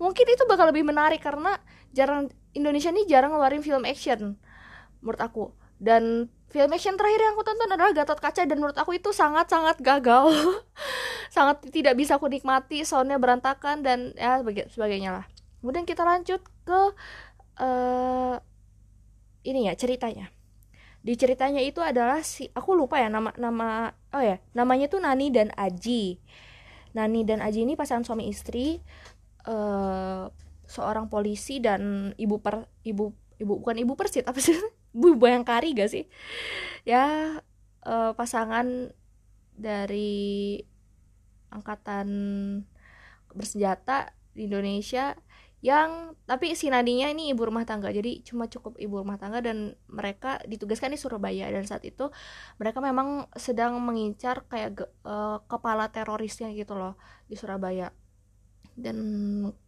Mungkin 0.00 0.26
itu 0.26 0.42
bakal 0.48 0.72
lebih 0.72 0.82
menarik 0.82 1.20
karena 1.20 1.60
jarang 1.92 2.32
Indonesia 2.56 2.88
ini 2.90 3.04
jarang 3.04 3.36
ngeluarin 3.36 3.60
film 3.60 3.84
action 3.84 4.40
menurut 5.04 5.20
aku. 5.20 5.44
Dan 5.80 6.28
film 6.48 6.72
action 6.72 6.96
terakhir 6.96 7.20
yang 7.20 7.36
aku 7.36 7.44
tonton 7.44 7.68
adalah 7.68 7.92
Gatot 7.92 8.20
Kaca 8.20 8.42
dan 8.48 8.56
menurut 8.56 8.76
aku 8.80 8.96
itu 8.96 9.12
sangat-sangat 9.12 9.80
gagal. 9.80 10.32
Sangat 11.36 11.62
tidak 11.70 11.94
bisa 11.94 12.18
aku 12.18 12.26
nikmati 12.26 12.82
soundnya 12.82 13.14
berantakan 13.14 13.86
dan 13.86 14.10
ya 14.18 14.42
sebagainya 14.66 15.22
lah. 15.22 15.24
Kemudian 15.62 15.86
kita 15.86 16.02
lanjut 16.02 16.42
ke 16.66 16.80
uh, 17.62 18.34
ini 19.46 19.70
ya 19.70 19.78
ceritanya 19.78 20.32
di 21.00 21.16
ceritanya 21.16 21.64
itu 21.64 21.80
adalah 21.80 22.20
si 22.20 22.52
aku 22.52 22.76
lupa 22.76 23.00
ya 23.00 23.08
nama 23.08 23.32
nama 23.40 23.88
oh 24.12 24.20
ya 24.20 24.36
namanya 24.52 24.86
tuh 24.92 25.00
Nani 25.00 25.32
dan 25.32 25.48
Aji. 25.56 26.20
Nani 26.92 27.24
dan 27.24 27.40
Aji 27.40 27.64
ini 27.64 27.78
pasangan 27.78 28.04
suami 28.04 28.28
istri 28.28 28.82
uh, 29.48 30.28
seorang 30.68 31.08
polisi 31.08 31.58
dan 31.58 32.12
ibu 32.20 32.38
per 32.44 32.68
ibu 32.84 33.16
ibu 33.40 33.52
bukan 33.64 33.76
ibu 33.80 33.96
persit 33.96 34.28
apa 34.28 34.38
sih? 34.38 34.56
Ibu 34.90 35.22
bayangkari 35.22 35.70
gak 35.70 35.86
sih? 35.86 36.10
Ya 36.82 37.38
uh, 37.86 38.10
pasangan 38.18 38.90
dari 39.54 40.58
angkatan 41.54 42.08
bersenjata 43.30 44.10
di 44.34 44.50
Indonesia 44.50 45.14
yang 45.60 46.16
tapi 46.24 46.56
si 46.56 46.72
Nadinya 46.72 47.12
ini 47.12 47.36
ibu 47.36 47.44
rumah 47.44 47.68
tangga 47.68 47.92
jadi 47.92 48.24
cuma 48.24 48.48
cukup 48.48 48.80
ibu 48.80 49.04
rumah 49.04 49.20
tangga 49.20 49.44
dan 49.44 49.76
mereka 49.92 50.40
ditugaskan 50.48 50.96
di 50.96 50.98
Surabaya 51.00 51.52
dan 51.52 51.68
saat 51.68 51.84
itu 51.84 52.08
mereka 52.56 52.80
memang 52.80 53.28
sedang 53.36 53.76
mengincar 53.76 54.48
kayak 54.48 54.88
uh, 55.04 55.44
kepala 55.44 55.92
terorisnya 55.92 56.48
gitu 56.56 56.80
loh 56.80 56.96
di 57.28 57.36
Surabaya. 57.36 57.92
Dan 58.72 58.96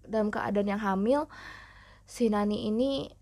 dalam 0.09 0.33
keadaan 0.33 0.69
yang 0.73 0.81
hamil 0.81 1.29
si 2.09 2.33
Nani 2.33 2.73
ini 2.73 3.13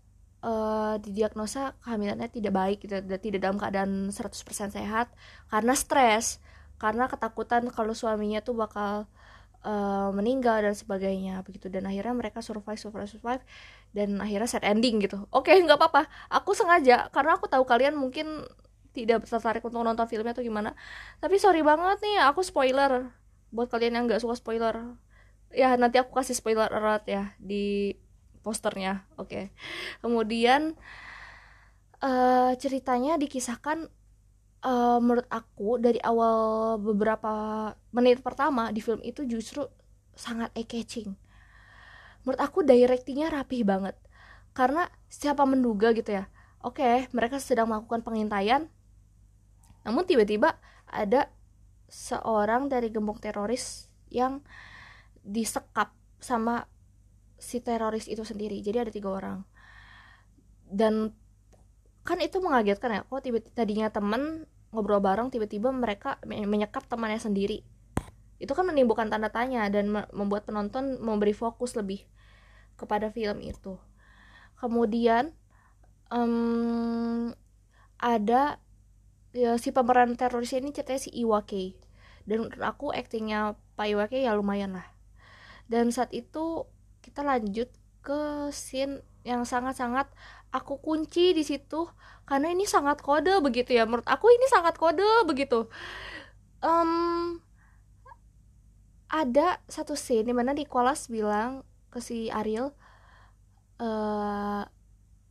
uh, 0.45 0.95
didiagnosa 1.03 1.75
kehamilannya 1.83 2.31
tidak 2.31 2.53
baik 2.55 2.77
gitu 2.87 3.03
tidak 3.03 3.39
dalam 3.41 3.59
keadaan 3.59 4.15
100% 4.15 4.71
sehat 4.71 5.11
karena 5.51 5.73
stres 5.75 6.39
karena 6.81 7.05
ketakutan 7.05 7.69
kalau 7.69 7.93
suaminya 7.93 8.41
tuh 8.41 8.57
bakal 8.57 9.05
uh, 9.65 10.09
meninggal 10.13 10.61
dan 10.61 10.75
sebagainya 10.75 11.41
begitu. 11.45 11.67
Dan 11.67 11.87
akhirnya 11.89 12.13
mereka 12.13 12.39
survive 12.43 12.77
survive 12.77 13.09
survive 13.09 13.43
dan 13.95 14.19
akhirnya 14.19 14.49
set 14.49 14.63
ending 14.65 15.01
gitu. 15.03 15.25
Oke 15.33 15.53
okay, 15.53 15.61
nggak 15.61 15.77
apa-apa. 15.77 16.09
Aku 16.29 16.53
sengaja 16.57 17.09
karena 17.09 17.37
aku 17.37 17.49
tahu 17.49 17.63
kalian 17.65 17.97
mungkin 17.97 18.45
tidak 18.91 19.23
tertarik 19.23 19.63
untuk 19.63 19.81
nonton 19.81 20.05
filmnya 20.07 20.35
atau 20.35 20.43
gimana. 20.43 20.75
Tapi 21.23 21.39
sorry 21.39 21.63
banget 21.63 22.03
nih 22.03 22.27
aku 22.27 22.43
spoiler. 22.43 23.11
Buat 23.51 23.71
kalian 23.71 23.97
yang 23.97 24.05
nggak 24.07 24.21
suka 24.23 24.35
spoiler. 24.35 24.95
Ya 25.51 25.75
nanti 25.75 25.99
aku 25.99 26.15
kasih 26.15 26.35
spoiler 26.35 26.71
erat 26.71 27.03
ya 27.07 27.35
di 27.39 27.95
posternya. 28.41 29.07
Oke. 29.15 29.27
Okay. 29.29 29.45
kemudian 30.01 30.75
uh, 32.01 32.51
ceritanya 32.57 33.15
dikisahkan 33.15 33.87
uh, 34.65 34.97
menurut 35.01 35.27
aku 35.29 35.77
dari 35.81 35.97
awal 36.01 36.77
beberapa 36.81 37.31
menit 37.93 38.21
pertama 38.21 38.73
di 38.73 38.79
film 38.81 39.01
itu 39.05 39.25
justru 39.25 39.65
sangat 40.15 40.51
eye 40.57 40.67
catching 40.67 41.13
menurut 42.21 42.37
aku 42.37 42.61
directingnya 42.61 43.33
rapih 43.33 43.65
banget. 43.65 43.97
Karena 44.53 44.85
siapa 45.09 45.47
menduga 45.47 45.89
gitu 45.95 46.11
ya 46.11 46.29
oke 46.61 46.81
okay, 46.81 47.09
mereka 47.11 47.41
sedang 47.41 47.69
melakukan 47.69 48.05
pengintaian 48.05 48.69
namun 49.81 50.05
tiba-tiba 50.05 50.61
ada 50.85 51.33
seorang 51.89 52.69
dari 52.69 52.93
gembong 52.93 53.17
teroris 53.17 53.89
yang 54.13 54.45
disekap 55.25 55.91
sama 56.21 56.69
si 57.41 57.57
teroris 57.65 58.05
itu 58.05 58.21
sendiri. 58.21 58.61
Jadi 58.61 58.77
ada 58.77 58.91
tiga 58.93 59.09
orang. 59.09 59.41
Dan 60.69 61.17
kan 62.01 62.17
itu 62.17 62.41
mengagetkan 62.41 62.89
ya 62.89 63.01
kok 63.05 63.21
tiba-tiba 63.21 63.53
tadinya 63.53 63.87
temen 63.93 64.49
ngobrol 64.71 65.03
bareng 65.03 65.29
tiba-tiba 65.29 65.69
mereka 65.69 66.17
menyekap 66.25 66.87
temannya 66.87 67.19
sendiri. 67.19 67.61
Itu 68.41 68.57
kan 68.57 68.65
menimbulkan 68.65 69.11
tanda 69.11 69.29
tanya 69.29 69.69
dan 69.69 69.91
membuat 69.91 70.49
penonton 70.49 70.97
memberi 70.97 71.35
fokus 71.35 71.77
lebih 71.77 72.07
kepada 72.79 73.13
film 73.13 73.37
itu. 73.43 73.77
Kemudian 74.57 75.35
um, 76.09 77.35
ada 78.01 78.57
ya, 79.35 79.61
si 79.61 79.69
pemeran 79.69 80.17
teroris 80.17 80.57
ini 80.57 80.73
ceritanya 80.73 81.01
si 81.05 81.11
Iwake. 81.13 81.77
Dan 82.25 82.49
aku 82.61 82.89
aktingnya 82.89 83.59
Pak 83.77 83.87
Iwake 83.93 84.25
ya 84.25 84.33
lumayan 84.33 84.73
lah. 84.77 84.87
Dan 85.69 85.93
saat 85.93 86.09
itu 86.09 86.65
kita 87.05 87.21
lanjut 87.21 87.69
ke 88.01 88.49
scene 88.49 89.05
yang 89.21 89.45
sangat-sangat 89.45 90.09
aku 90.51 90.83
kunci 90.83 91.31
di 91.31 91.43
situ 91.47 91.87
karena 92.27 92.51
ini 92.51 92.67
sangat 92.67 92.99
kode 92.99 93.39
begitu 93.39 93.75
ya. 93.75 93.87
Menurut 93.87 94.07
aku 94.07 94.27
ini 94.31 94.45
sangat 94.51 94.75
kode 94.75 95.25
begitu. 95.25 95.67
Um, 96.61 97.41
ada 99.11 99.59
satu 99.67 99.97
scene 99.99 100.27
di 100.27 100.33
mana 100.35 100.55
Nicholas 100.55 101.11
bilang 101.11 101.67
ke 101.91 101.99
si 101.99 102.31
Ariel 102.31 102.71
uh, 103.83 104.63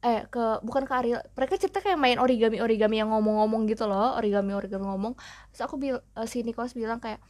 eh 0.01 0.25
ke 0.29 0.61
bukan 0.61 0.85
ke 0.85 0.93
Ariel 0.93 1.21
mereka 1.33 1.57
cerita 1.57 1.81
kayak 1.81 1.97
main 1.97 2.21
origami 2.21 2.61
origami 2.61 3.01
yang 3.01 3.13
ngomong-ngomong 3.13 3.69
gitu 3.69 3.89
loh 3.89 4.17
origami 4.21 4.53
origami 4.53 4.85
ngomong. 4.85 5.17
Terus 5.53 5.63
aku 5.65 5.81
bil 5.81 5.97
uh, 5.97 6.29
si 6.29 6.45
Nicholas 6.45 6.77
bilang 6.77 7.01
kayak 7.01 7.21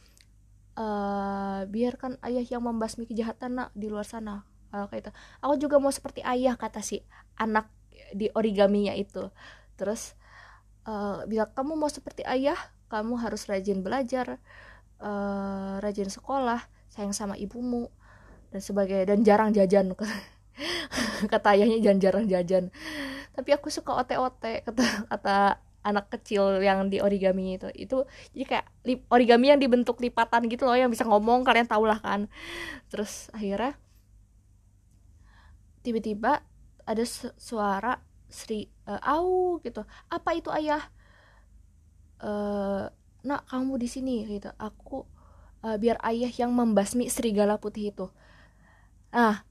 uh, 0.75 1.63
biarkan 1.67 2.19
ayah 2.27 2.43
yang 2.43 2.63
membasmi 2.63 3.07
kejahatan 3.07 3.55
nak 3.55 3.69
di 3.71 3.87
luar 3.87 4.07
sana. 4.07 4.43
Uh, 4.71 4.87
kayak 4.87 5.07
itu 5.07 5.11
aku 5.43 5.53
juga 5.59 5.75
mau 5.83 5.91
seperti 5.91 6.23
ayah 6.23 6.55
kata 6.55 6.79
si 6.79 7.03
anak 7.35 7.67
di 8.11 8.27
origaminya 8.33 8.93
itu. 8.97 9.29
Terus 9.77 10.17
uh, 10.85 11.25
bilang 11.29 11.49
kamu 11.53 11.73
mau 11.77 11.89
seperti 11.89 12.25
ayah 12.25 12.57
kamu 12.91 13.17
harus 13.23 13.47
rajin 13.47 13.81
belajar 13.85 14.41
uh, 14.99 15.79
rajin 15.79 16.11
sekolah 16.11 16.59
sayang 16.91 17.15
sama 17.15 17.39
ibumu 17.39 17.87
dan 18.51 18.59
sebagai 18.59 19.07
dan 19.07 19.23
jarang 19.23 19.55
jajan 19.55 19.95
kata 21.31 21.47
ayahnya 21.55 21.79
jangan 21.79 21.99
jarang 22.03 22.25
jajan. 22.27 22.63
Tapi 23.31 23.49
aku 23.55 23.71
suka 23.71 23.95
ote-ote 23.95 24.61
kata 24.67 25.07
kata 25.07 25.37
anak 25.81 26.13
kecil 26.13 26.61
yang 26.61 26.91
di 26.91 26.99
origami 26.99 27.57
itu. 27.57 27.71
Itu 27.73 28.05
jadi 28.35 28.45
kayak 28.45 28.65
origami 29.09 29.55
yang 29.55 29.59
dibentuk 29.61 29.97
lipatan 30.03 30.45
gitu 30.51 30.67
loh 30.67 30.77
yang 30.77 30.91
bisa 30.91 31.07
ngomong 31.07 31.47
kalian 31.47 31.65
tau 31.65 31.87
lah 31.87 31.97
kan. 32.03 32.27
Terus 32.91 33.31
akhirnya 33.33 33.79
tiba-tiba 35.81 36.45
ada 36.91 37.03
suara 37.39 38.03
Sri 38.31 38.67
uh, 38.87 38.99
au 39.03 39.59
gitu. 39.63 39.83
Apa 40.07 40.35
itu 40.35 40.47
ayah? 40.55 40.83
Uh, 42.21 42.87
nak 43.25 43.45
kamu 43.49 43.81
di 43.81 43.87
sini 43.89 44.15
gitu. 44.25 44.49
Aku 44.57 45.05
uh, 45.65 45.77
biar 45.77 45.97
ayah 46.05 46.29
yang 46.29 46.51
membasmi 46.53 47.11
serigala 47.11 47.57
putih 47.57 47.91
itu. 47.93 48.07
Nah 49.13 49.43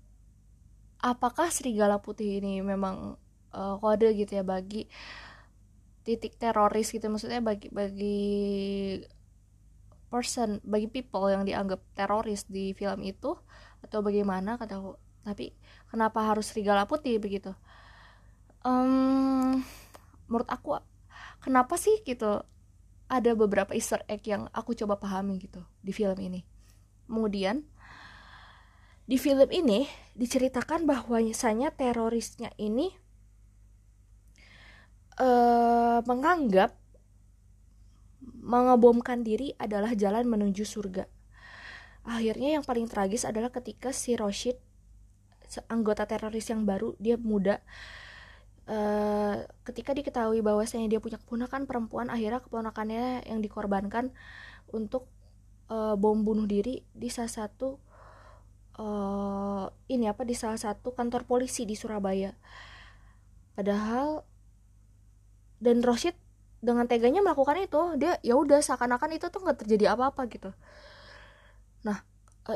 apakah 1.00 1.48
serigala 1.48 2.00
putih 2.00 2.40
ini 2.40 2.60
memang 2.60 3.16
uh, 3.56 3.74
kode 3.80 4.12
gitu 4.16 4.40
ya 4.40 4.44
bagi 4.44 4.88
titik 6.04 6.36
teroris 6.40 6.90
gitu? 6.90 7.06
Maksudnya 7.06 7.40
bagi 7.44 7.68
bagi 7.72 8.20
person 10.10 10.58
bagi 10.66 10.90
people 10.90 11.30
yang 11.30 11.46
dianggap 11.46 11.80
teroris 11.94 12.48
di 12.48 12.72
film 12.74 13.04
itu? 13.06 13.36
Atau 13.80 14.04
bagaimana? 14.04 14.56
Kata 14.60 14.80
aku 14.80 14.92
tapi 15.26 15.52
kenapa 15.90 16.24
harus 16.24 16.50
serigala 16.50 16.88
putih 16.88 17.20
begitu 17.20 17.52
um, 18.64 19.60
menurut 20.26 20.48
aku 20.48 20.78
kenapa 21.44 21.76
sih 21.76 22.00
gitu 22.06 22.44
ada 23.10 23.30
beberapa 23.34 23.74
Easter 23.74 24.06
egg 24.06 24.22
yang 24.26 24.46
aku 24.54 24.72
coba 24.78 24.96
pahami 24.96 25.42
gitu 25.42 25.60
di 25.82 25.90
film 25.90 26.16
ini 26.20 26.46
kemudian 27.10 27.66
di 29.10 29.18
film 29.18 29.50
ini 29.50 29.90
diceritakan 30.14 30.86
bahwa 30.86 31.18
misalnya 31.18 31.74
terorisnya 31.74 32.54
ini 32.62 32.94
uh, 35.18 35.98
menganggap 36.06 36.78
mengebomkan 38.22 39.26
diri 39.26 39.50
adalah 39.58 39.98
jalan 39.98 40.30
menuju 40.30 40.62
surga. 40.62 41.10
Akhirnya 42.06 42.54
yang 42.54 42.64
paling 42.64 42.86
tragis 42.86 43.28
adalah 43.28 43.52
ketika 43.52 43.90
si 43.90 44.14
Roshid 44.14 44.56
anggota 45.66 46.06
teroris 46.06 46.46
yang 46.50 46.62
baru 46.62 46.94
dia 47.02 47.18
muda. 47.18 47.58
Uh, 48.70 49.42
ketika 49.66 49.90
diketahui 49.90 50.46
bahwasanya 50.46 50.86
dia 50.86 51.02
punya 51.02 51.18
keponakan 51.18 51.66
perempuan 51.66 52.06
akhirnya 52.06 52.38
keponakannya 52.38 53.26
yang 53.26 53.42
dikorbankan 53.42 54.14
untuk 54.70 55.10
uh, 55.66 55.98
bom 55.98 56.22
bunuh 56.22 56.46
diri 56.46 56.86
di 56.94 57.10
salah 57.10 57.34
satu 57.34 57.82
uh, 58.78 59.66
ini 59.90 60.06
apa 60.06 60.22
di 60.22 60.38
salah 60.38 60.60
satu 60.60 60.94
kantor 60.94 61.26
polisi 61.26 61.66
di 61.66 61.74
Surabaya. 61.74 62.30
Padahal 63.58 64.22
dan 65.58 65.82
Roshid 65.82 66.14
dengan 66.62 66.86
teganya 66.86 67.24
melakukan 67.26 67.58
itu 67.58 67.98
dia 67.98 68.22
ya 68.22 68.38
udah 68.38 68.62
seakan-akan 68.62 69.18
itu 69.18 69.26
tuh 69.32 69.42
nggak 69.42 69.66
terjadi 69.66 69.98
apa-apa 69.98 70.30
gitu. 70.30 70.54
Nah 71.82 72.06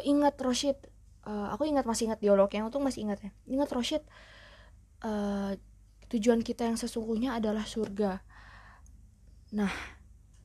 ingat 0.06 0.38
Roshid 0.38 0.78
uh, 1.26 1.48
aku 1.52 1.68
ingat 1.68 1.84
masih 1.84 2.12
ingat 2.12 2.20
dialognya 2.20 2.64
untung 2.64 2.84
masih 2.84 3.04
ingat 3.08 3.20
ya. 3.24 3.30
Ingat 3.48 3.68
Roshid 3.72 4.02
uh, 5.04 5.52
tujuan 6.12 6.40
kita 6.44 6.68
yang 6.68 6.78
sesungguhnya 6.78 7.36
adalah 7.36 7.66
surga. 7.66 8.20
Nah 9.56 9.72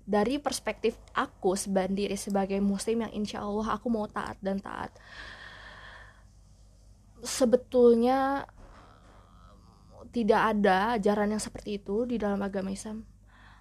dari 0.09 0.41
perspektif 0.41 0.97
aku 1.13 1.53
sendiri 1.53 2.17
sebagai 2.17 2.57
muslim 2.57 3.05
yang 3.05 3.13
insya 3.13 3.45
Allah 3.45 3.77
aku 3.77 3.93
mau 3.93 4.09
taat 4.09 4.41
dan 4.41 4.57
taat 4.57 4.89
sebetulnya 7.23 8.47
tidak 10.09 10.41
ada 10.57 10.97
ajaran 10.97 11.37
yang 11.37 11.43
seperti 11.43 11.77
itu 11.77 12.07
di 12.09 12.17
dalam 12.17 12.41
agama 12.41 12.73
Islam. 12.73 13.05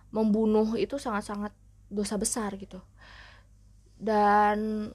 Membunuh 0.09 0.72
itu 0.81 0.96
sangat-sangat 0.96 1.52
dosa 1.92 2.16
besar 2.16 2.57
gitu. 2.57 2.81
Dan 3.98 4.88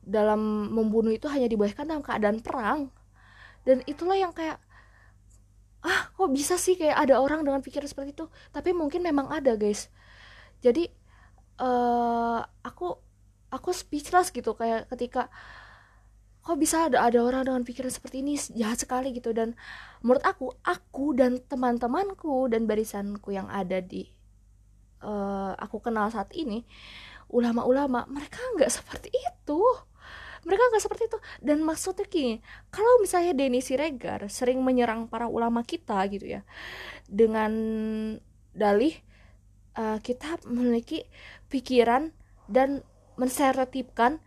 dalam 0.00 0.72
membunuh 0.72 1.12
itu 1.12 1.28
hanya 1.28 1.46
dibolehkan 1.46 1.88
dalam 1.88 2.04
keadaan 2.04 2.40
perang. 2.40 2.88
Dan 3.64 3.84
itulah 3.84 4.16
yang 4.16 4.32
kayak 4.32 4.58
ah 5.80 6.12
kok 6.12 6.28
bisa 6.32 6.60
sih 6.60 6.76
kayak 6.76 6.96
ada 7.08 7.20
orang 7.20 7.44
dengan 7.44 7.60
pikiran 7.64 7.88
seperti 7.88 8.16
itu? 8.16 8.26
Tapi 8.52 8.72
mungkin 8.76 9.04
memang 9.04 9.28
ada 9.32 9.56
guys. 9.56 9.88
Jadi 10.60 10.88
uh, 11.60 12.40
aku 12.64 12.96
aku 13.50 13.70
speechless 13.72 14.32
gitu 14.32 14.52
kayak 14.56 14.88
ketika 14.92 15.32
kok 16.40 16.56
bisa 16.56 16.88
ada 16.88 17.04
ada 17.04 17.20
orang 17.20 17.44
dengan 17.44 17.62
pikiran 17.64 17.92
seperti 17.92 18.24
ini? 18.24 18.36
Jahat 18.36 18.84
sekali 18.84 19.12
gitu. 19.16 19.32
Dan 19.32 19.56
menurut 20.04 20.24
aku 20.24 20.52
aku 20.64 21.16
dan 21.16 21.40
teman-temanku 21.44 22.48
dan 22.48 22.64
barisanku 22.64 23.32
yang 23.32 23.48
ada 23.48 23.80
di 23.80 24.08
uh, 25.04 25.52
aku 25.56 25.80
kenal 25.80 26.08
saat 26.12 26.32
ini 26.36 26.64
ulama-ulama 27.30 28.10
mereka 28.10 28.42
nggak 28.58 28.70
seperti 28.70 29.10
itu 29.14 29.60
mereka 30.44 30.62
nggak 30.72 30.82
seperti 30.82 31.04
itu. 31.10 31.18
Dan 31.40 31.62
maksudnya 31.64 32.06
gini 32.08 32.40
kalau 32.72 33.00
misalnya 33.02 33.32
Denny 33.36 33.60
Siregar 33.60 34.26
sering 34.32 34.60
menyerang 34.64 35.06
para 35.06 35.28
ulama 35.28 35.64
kita 35.64 36.00
gitu 36.08 36.26
ya 36.38 36.42
dengan 37.10 37.52
dalih 38.54 38.94
uh, 39.78 39.98
kita 40.02 40.42
memiliki 40.46 41.06
pikiran 41.50 42.10
dan 42.50 42.82
menstereotipkan 43.14 44.18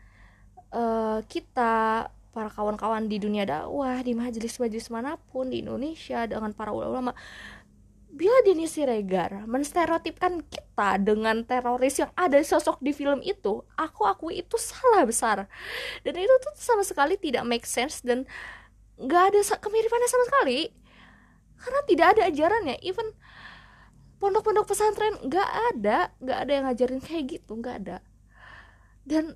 uh, 0.72 1.20
kita 1.28 2.08
para 2.34 2.50
kawan-kawan 2.50 3.06
di 3.06 3.22
dunia 3.22 3.46
dakwah 3.46 4.02
di 4.02 4.18
majelis-majelis 4.18 4.90
mana 4.90 5.22
pun 5.30 5.54
di 5.54 5.62
Indonesia 5.62 6.26
dengan 6.26 6.50
para 6.58 6.74
ulama 6.74 7.14
bila 8.14 8.38
Denny 8.46 8.70
Siregar 8.70 9.50
menstereotipkan 9.50 10.46
kita 10.46 11.02
dengan 11.02 11.42
teroris 11.42 11.98
yang 11.98 12.14
ada 12.14 12.38
sosok 12.46 12.78
di 12.78 12.94
film 12.94 13.26
itu 13.26 13.66
aku 13.74 14.06
akui 14.06 14.38
itu 14.38 14.54
salah 14.62 15.02
besar. 15.02 15.50
Dan 16.06 16.14
itu 16.22 16.34
tuh 16.46 16.54
sama 16.54 16.86
sekali 16.86 17.18
tidak 17.18 17.42
make 17.50 17.66
sense 17.66 18.06
dan 18.06 18.30
nggak 19.02 19.34
ada 19.34 19.40
kemiripannya 19.58 20.06
sama 20.06 20.26
sekali. 20.30 20.70
Karena 21.58 21.82
tidak 21.90 22.08
ada 22.14 22.22
ajarannya. 22.30 22.78
Even 22.86 23.10
pondok-pondok 24.22 24.70
pesantren 24.70 25.18
nggak 25.26 25.50
ada 25.74 26.14
nggak 26.22 26.38
ada 26.38 26.52
yang 26.54 26.64
ngajarin 26.70 27.02
kayak 27.02 27.42
gitu 27.42 27.58
nggak 27.58 27.76
ada. 27.82 27.98
Dan 29.10 29.34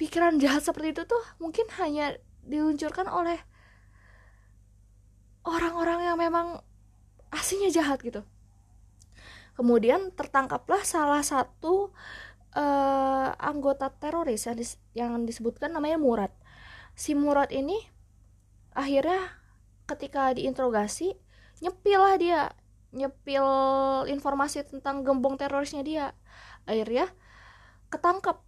pikiran 0.00 0.40
jahat 0.40 0.64
seperti 0.64 0.96
itu 0.96 1.02
tuh 1.04 1.22
mungkin 1.36 1.68
hanya 1.76 2.16
diluncurkan 2.40 3.04
oleh 3.04 3.36
orang-orang 5.44 6.08
yang 6.08 6.16
memang 6.16 6.64
aslinya 7.34 7.70
jahat 7.74 8.00
gitu. 8.00 8.22
Kemudian 9.54 10.10
tertangkaplah 10.14 10.82
salah 10.82 11.22
satu 11.22 11.94
uh, 12.54 13.28
anggota 13.38 13.90
teroris 13.90 14.46
yang, 14.46 14.56
dis 14.58 14.72
yang 14.94 15.12
disebutkan 15.26 15.70
namanya 15.70 15.98
Murad. 15.98 16.32
Si 16.94 17.14
Murad 17.14 17.50
ini 17.54 17.78
akhirnya 18.74 19.38
ketika 19.86 20.34
diinterogasi 20.34 21.14
nyepil 21.62 22.00
lah 22.00 22.16
dia 22.18 22.40
nyepil 22.94 23.46
informasi 24.10 24.66
tentang 24.66 25.02
gembong 25.06 25.38
terorisnya 25.38 25.82
dia 25.86 26.04
akhirnya 26.66 27.10
ketangkep 27.90 28.38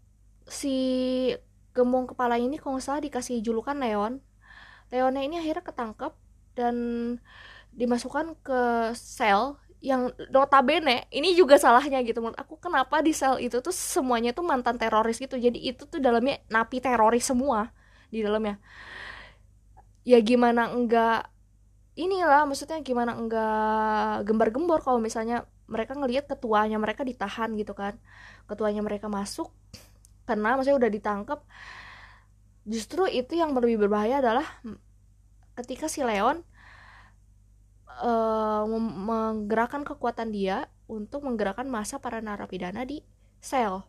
si 0.47 0.77
gembong 1.75 2.11
kepala 2.11 2.39
ini 2.39 2.57
kalau 2.57 2.79
nggak 2.79 2.87
salah 2.87 3.03
dikasih 3.03 3.43
julukan 3.43 3.77
Leon 3.77 4.23
Leonnya 4.91 5.23
ini 5.27 5.37
akhirnya 5.43 5.65
ketangkep 5.67 6.13
dan 6.57 6.77
dimasukkan 7.77 8.41
ke 8.41 8.61
sel 8.97 9.61
yang 9.85 10.09
notabene 10.33 11.05
ini 11.13 11.37
juga 11.37 11.61
salahnya 11.61 12.01
gitu. 12.03 12.25
Menurut 12.25 12.41
aku 12.41 12.57
kenapa 12.57 13.05
di 13.05 13.13
sel 13.13 13.37
itu 13.39 13.61
tuh 13.61 13.71
semuanya 13.71 14.33
tuh 14.33 14.43
mantan 14.43 14.81
teroris 14.81 15.21
gitu? 15.21 15.37
Jadi 15.37 15.61
itu 15.61 15.85
tuh 15.85 16.01
dalamnya 16.01 16.41
napi 16.49 16.81
teroris 16.81 17.29
semua 17.29 17.71
di 18.09 18.25
dalamnya. 18.25 18.57
Ya 20.09 20.19
gimana 20.25 20.73
enggak 20.73 21.29
inilah 21.95 22.49
maksudnya 22.49 22.81
gimana 22.81 23.15
enggak 23.15 24.25
gembar-gembor 24.25 24.81
kalau 24.81 24.99
misalnya 24.99 25.45
mereka 25.69 25.93
ngelihat 25.99 26.31
ketuanya 26.31 26.81
mereka 26.81 27.05
ditahan 27.05 27.53
gitu 27.61 27.77
kan. 27.77 28.01
Ketuanya 28.49 28.81
mereka 28.81 29.13
masuk 29.13 29.53
karena 30.25 30.57
maksudnya 30.57 30.81
udah 30.81 30.91
ditangkap. 30.91 31.45
Justru 32.67 33.07
itu 33.07 33.39
yang 33.39 33.55
lebih 33.55 33.79
berbahaya 33.87 34.19
adalah 34.19 34.47
ketika 35.55 35.87
si 35.87 36.03
Leon 36.03 36.43
uh, 38.01 38.65
menggerakkan 38.81 39.83
kekuatan 39.85 40.33
dia 40.33 40.69
untuk 40.87 41.25
menggerakkan 41.27 41.67
masa 41.67 42.01
para 42.01 42.23
narapidana 42.23 42.85
di 42.87 43.03
sel. 43.43 43.85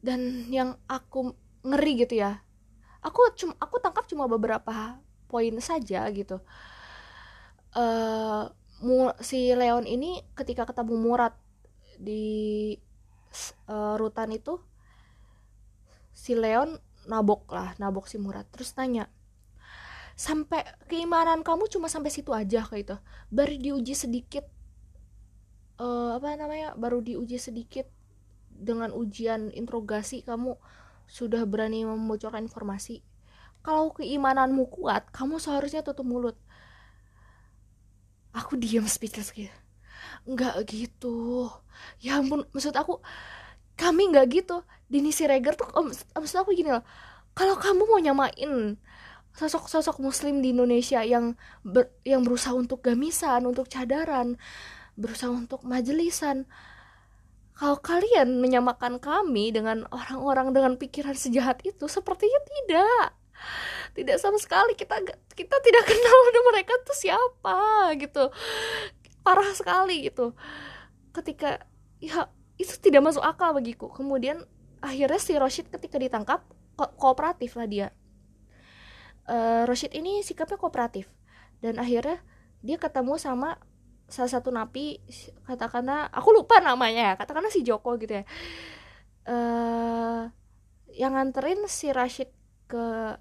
Dan 0.00 0.46
yang 0.52 0.78
aku 0.86 1.34
ngeri 1.66 2.06
gitu 2.06 2.22
ya 2.22 2.46
aku 3.06 3.20
cuma 3.38 3.54
aku 3.62 3.78
tangkap 3.78 4.04
cuma 4.10 4.26
beberapa 4.26 4.98
poin 5.30 5.54
saja 5.62 6.02
gitu. 6.10 6.42
Uh, 7.76 8.50
si 9.22 9.54
Leon 9.54 9.86
ini 9.86 10.26
ketika 10.34 10.66
ketemu 10.66 10.98
Murat 10.98 11.34
di 11.96 12.74
uh, 13.70 13.94
rutan 13.94 14.34
itu 14.34 14.58
si 16.10 16.34
Leon 16.34 16.80
nabok 17.06 17.46
lah 17.54 17.78
nabok 17.78 18.10
si 18.10 18.18
Murat. 18.18 18.50
Terus 18.50 18.74
nanya 18.74 19.06
sampai 20.16 20.64
keimanan 20.88 21.44
kamu 21.44 21.68
cuma 21.68 21.92
sampai 21.92 22.08
situ 22.08 22.32
aja 22.32 22.64
kayak 22.64 22.82
itu 22.88 22.96
baru 23.28 23.54
diuji 23.60 23.92
sedikit 23.92 24.48
uh, 25.76 26.16
apa 26.16 26.40
namanya 26.40 26.72
baru 26.72 27.04
diuji 27.04 27.36
sedikit 27.36 27.84
dengan 28.48 28.92
ujian 28.96 29.52
interogasi 29.52 30.24
kamu 30.24 30.56
sudah 31.06 31.46
berani 31.46 31.86
membocorkan 31.86 32.48
informasi. 32.48 33.04
Kalau 33.62 33.94
keimananmu 33.94 34.70
kuat 34.70 35.10
kamu 35.12 35.38
seharusnya 35.38 35.82
tutup 35.82 36.06
mulut. 36.06 36.36
Aku 38.34 38.58
diam 38.58 38.84
speechless 38.88 39.32
gitu. 39.32 39.52
Nggak 40.26 40.54
gitu. 40.70 41.50
Ya 42.02 42.20
ampun 42.20 42.44
maksud 42.52 42.74
aku 42.74 43.00
kami 43.78 44.12
nggak 44.12 44.26
gitu. 44.32 44.62
Dini 44.86 45.10
Siregar 45.10 45.58
tuh 45.58 45.66
maksud 46.14 46.36
aku 46.40 46.54
gini 46.54 46.70
loh. 46.70 46.84
Kalau 47.36 47.58
kamu 47.58 47.84
mau 47.84 48.00
nyamain 48.00 48.80
sosok-sosok 49.36 50.00
muslim 50.00 50.40
di 50.40 50.56
Indonesia 50.56 51.04
yang 51.04 51.36
ber, 51.60 51.92
yang 52.08 52.24
berusaha 52.24 52.56
untuk 52.56 52.80
gamisan, 52.80 53.44
untuk 53.44 53.68
cadaran, 53.68 54.40
berusaha 54.96 55.28
untuk 55.28 55.60
majelisan. 55.68 56.48
Kalau 57.56 57.80
kalian 57.80 58.40
menyamakan 58.40 58.96
kami 59.00 59.52
dengan 59.52 59.84
orang-orang 59.92 60.56
dengan 60.56 60.72
pikiran 60.80 61.16
sejahat 61.16 61.60
itu, 61.68 61.84
sepertinya 61.84 62.40
tidak. 62.48 63.12
Tidak 63.92 64.16
sama 64.16 64.40
sekali 64.40 64.72
kita 64.72 64.96
kita 65.36 65.56
tidak 65.60 65.84
kenal 65.92 66.18
mereka 66.52 66.72
tuh 66.84 66.96
siapa 66.96 67.92
gitu. 68.00 68.32
Parah 69.20 69.52
sekali 69.52 70.08
gitu. 70.08 70.32
Ketika 71.12 71.60
ya 72.00 72.28
itu 72.56 72.76
tidak 72.80 73.12
masuk 73.12 73.24
akal 73.24 73.52
bagiku. 73.52 73.92
Kemudian 73.92 74.44
akhirnya 74.80 75.20
si 75.20 75.36
Roshid 75.36 75.68
ketika 75.68 76.00
ditangkap 76.00 76.44
ko 76.76 76.92
kooperatif 76.96 77.56
lah 77.56 77.68
dia 77.68 77.88
uh, 79.30 79.62
Rashid 79.68 79.92
ini 79.94 80.22
sikapnya 80.22 80.58
kooperatif. 80.58 81.10
Dan 81.62 81.78
akhirnya 81.78 82.22
dia 82.62 82.76
ketemu 82.80 83.18
sama 83.20 83.58
salah 84.06 84.30
satu 84.30 84.54
napi 84.54 85.02
katakanlah 85.50 86.06
aku 86.14 86.30
lupa 86.30 86.62
namanya 86.62 87.10
ya 87.10 87.14
katakanlah 87.18 87.50
si 87.50 87.66
Joko 87.66 87.98
gitu 87.98 88.22
ya. 88.22 88.24
Uh, 89.26 90.30
yang 90.94 91.18
nganterin 91.18 91.66
si 91.66 91.90
Rashid 91.90 92.30
ke 92.70 93.18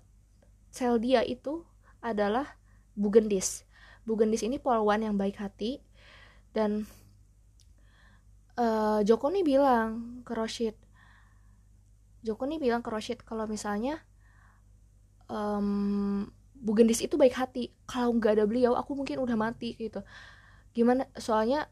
sel 0.69 1.01
dia 1.01 1.25
itu 1.25 1.65
adalah 2.01 2.45
Bugendis 2.93 3.65
Bugendis 4.05 4.45
ini 4.45 4.61
polwan 4.61 5.01
yang 5.01 5.17
baik 5.17 5.41
hati. 5.41 5.81
Dan 6.53 6.85
uh, 8.55 9.01
Joko 9.01 9.33
nih 9.33 9.43
bilang 9.43 10.21
ke 10.23 10.31
Rashid 10.37 10.77
Joko 12.25 12.49
nih 12.49 12.57
bilang 12.57 12.81
ke 12.81 12.89
Rashid 12.89 13.21
kalau 13.21 13.45
misalnya 13.45 14.01
um, 15.29 16.27
Bugendis 16.65 16.97
itu 17.05 17.13
baik 17.13 17.37
hati. 17.37 17.69
Kalau 17.85 18.17
nggak 18.17 18.41
ada 18.41 18.45
beliau 18.49 18.73
aku 18.73 18.97
mungkin 18.97 19.21
udah 19.21 19.37
mati 19.37 19.77
gitu. 19.77 20.01
Gimana? 20.73 21.05
Soalnya 21.13 21.69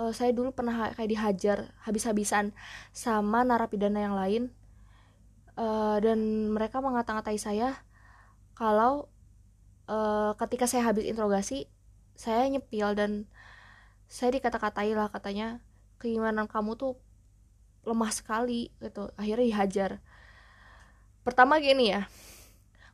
uh, 0.00 0.08
saya 0.16 0.32
dulu 0.32 0.56
pernah 0.56 0.88
kayak 0.96 1.10
dihajar 1.12 1.58
habis-habisan 1.84 2.56
sama 2.96 3.44
narapidana 3.44 4.00
yang 4.00 4.16
lain. 4.16 4.42
Uh, 5.52 6.00
dan 6.00 6.48
mereka 6.48 6.80
mengata-ngatai 6.80 7.36
saya 7.36 7.76
kalau 8.56 9.12
uh, 9.84 10.32
ketika 10.40 10.64
saya 10.64 10.88
habis 10.88 11.04
interogasi 11.04 11.68
saya 12.16 12.48
nyepil 12.48 12.96
dan 12.96 13.28
saya 14.08 14.32
dikata-katai 14.32 14.96
lah 14.96 15.12
katanya 15.12 15.60
keimanan 16.00 16.48
kamu 16.48 16.72
tuh 16.80 16.96
lemah 17.84 18.08
sekali 18.16 18.72
gitu. 18.80 19.12
Akhirnya 19.20 19.44
dihajar. 19.44 19.90
Pertama 21.20 21.60
gini 21.60 21.92
ya 21.92 22.08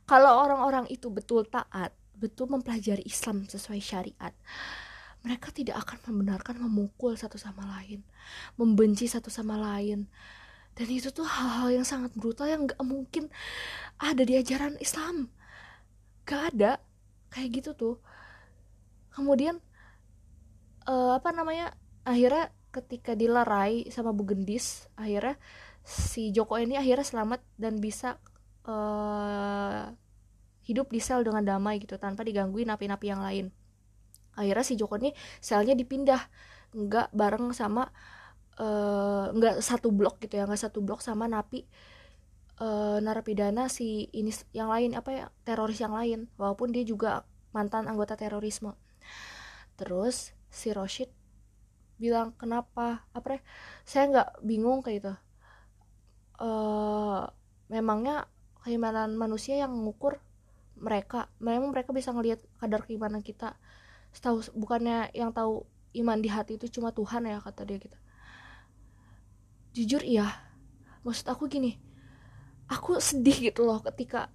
kalau 0.09 0.41
orang-orang 0.41 0.89
itu 0.89 1.13
betul 1.13 1.45
taat 1.45 1.93
betul 2.17 2.49
mempelajari 2.49 3.05
Islam 3.05 3.45
sesuai 3.45 3.77
syariat 3.77 4.33
mereka 5.21 5.53
tidak 5.53 5.85
akan 5.85 6.09
membenarkan 6.09 6.57
memukul 6.57 7.13
satu 7.13 7.37
sama 7.37 7.63
lain 7.77 8.01
membenci 8.55 9.09
satu 9.09 9.27
sama 9.31 9.57
lain. 9.57 10.07
Dan 10.77 10.87
itu 10.87 11.11
tuh 11.11 11.27
hal-hal 11.27 11.81
yang 11.81 11.85
sangat 11.85 12.15
brutal 12.15 12.47
yang 12.47 12.69
gak 12.69 12.79
mungkin 12.85 13.27
ada 13.99 14.23
di 14.23 14.39
ajaran 14.39 14.79
Islam. 14.79 15.27
Gak 16.23 16.55
ada 16.55 16.79
kayak 17.33 17.61
gitu 17.61 17.71
tuh. 17.75 17.95
Kemudian 19.11 19.59
uh, 20.87 21.19
apa 21.19 21.35
namanya 21.35 21.75
akhirnya 22.07 22.53
ketika 22.69 23.17
dilerai 23.17 23.89
sama 23.89 24.13
Bu 24.13 24.29
Gendis 24.29 24.85
akhirnya 24.93 25.41
si 25.81 26.29
Joko 26.29 26.61
ini 26.61 26.77
akhirnya 26.77 27.01
selamat 27.01 27.41
dan 27.57 27.81
bisa 27.81 28.21
uh, 28.67 29.91
hidup 30.65 30.91
di 30.93 31.01
sel 31.01 31.25
dengan 31.25 31.41
damai 31.41 31.81
gitu 31.81 31.97
tanpa 31.97 32.21
digangguin 32.21 32.69
napi-napi 32.69 33.05
yang 33.09 33.21
lain. 33.23 33.45
Akhirnya 34.35 34.65
si 34.65 34.75
Joko 34.79 34.99
ini 34.99 35.11
selnya 35.39 35.73
dipindah. 35.75 36.21
Nggak 36.75 37.09
bareng 37.15 37.49
sama 37.55 37.89
uh, 38.61 39.33
nggak 39.33 39.63
satu 39.65 39.89
blok 39.89 40.21
gitu 40.21 40.37
ya 40.37 40.45
nggak 40.45 40.61
satu 40.69 40.85
blok 40.85 41.01
sama 41.01 41.25
napi 41.25 41.65
uh, 42.61 43.01
narapidana 43.01 43.65
si 43.71 44.05
ini 44.13 44.29
yang 44.53 44.69
lain 44.69 44.93
apa 44.93 45.09
ya 45.09 45.25
teroris 45.47 45.79
yang 45.81 45.95
lain. 45.95 46.29
Walaupun 46.37 46.75
dia 46.75 46.85
juga 46.85 47.25
mantan 47.55 47.89
anggota 47.89 48.13
terorisme. 48.13 48.77
Terus 49.79 50.35
si 50.51 50.69
Roshid 50.75 51.09
bilang 51.97 52.35
kenapa? 52.37 53.09
Apa 53.15 53.39
ya 53.39 53.41
saya 53.87 54.03
nggak 54.11 54.29
bingung 54.45 54.85
kayak 54.85 54.97
itu 55.01 55.13
uh, 56.39 57.27
memangnya 57.67 58.27
keimanan 58.69 59.17
manusia 59.17 59.57
yang 59.57 59.73
mengukur 59.73 60.21
mereka. 60.77 61.33
Memang 61.41 61.73
mereka 61.73 61.89
bisa 61.89 62.13
ngelihat 62.13 62.37
kadar 62.61 62.85
keimanan 62.85 63.25
kita. 63.25 63.57
Setahu 64.13 64.45
bukannya 64.53 65.09
yang 65.17 65.33
tahu 65.33 65.65
iman 65.97 66.21
di 66.21 66.29
hati 66.29 66.61
itu 66.61 66.69
cuma 66.69 66.93
Tuhan 66.93 67.25
ya 67.25 67.41
kata 67.41 67.65
dia 67.65 67.81
gitu. 67.81 67.97
Jujur 69.73 70.05
iya. 70.05 70.29
Maksud 71.01 71.25
aku 71.25 71.49
gini 71.49 71.89
aku 72.69 73.01
sedih 73.01 73.49
gitu 73.51 73.65
loh 73.65 73.81
ketika 73.81 74.29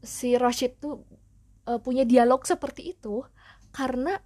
si 0.00 0.34
Rashid 0.40 0.80
tuh 0.80 1.04
uh, 1.68 1.78
punya 1.78 2.08
dialog 2.08 2.40
seperti 2.48 2.96
itu 2.96 3.22
karena 3.70 4.16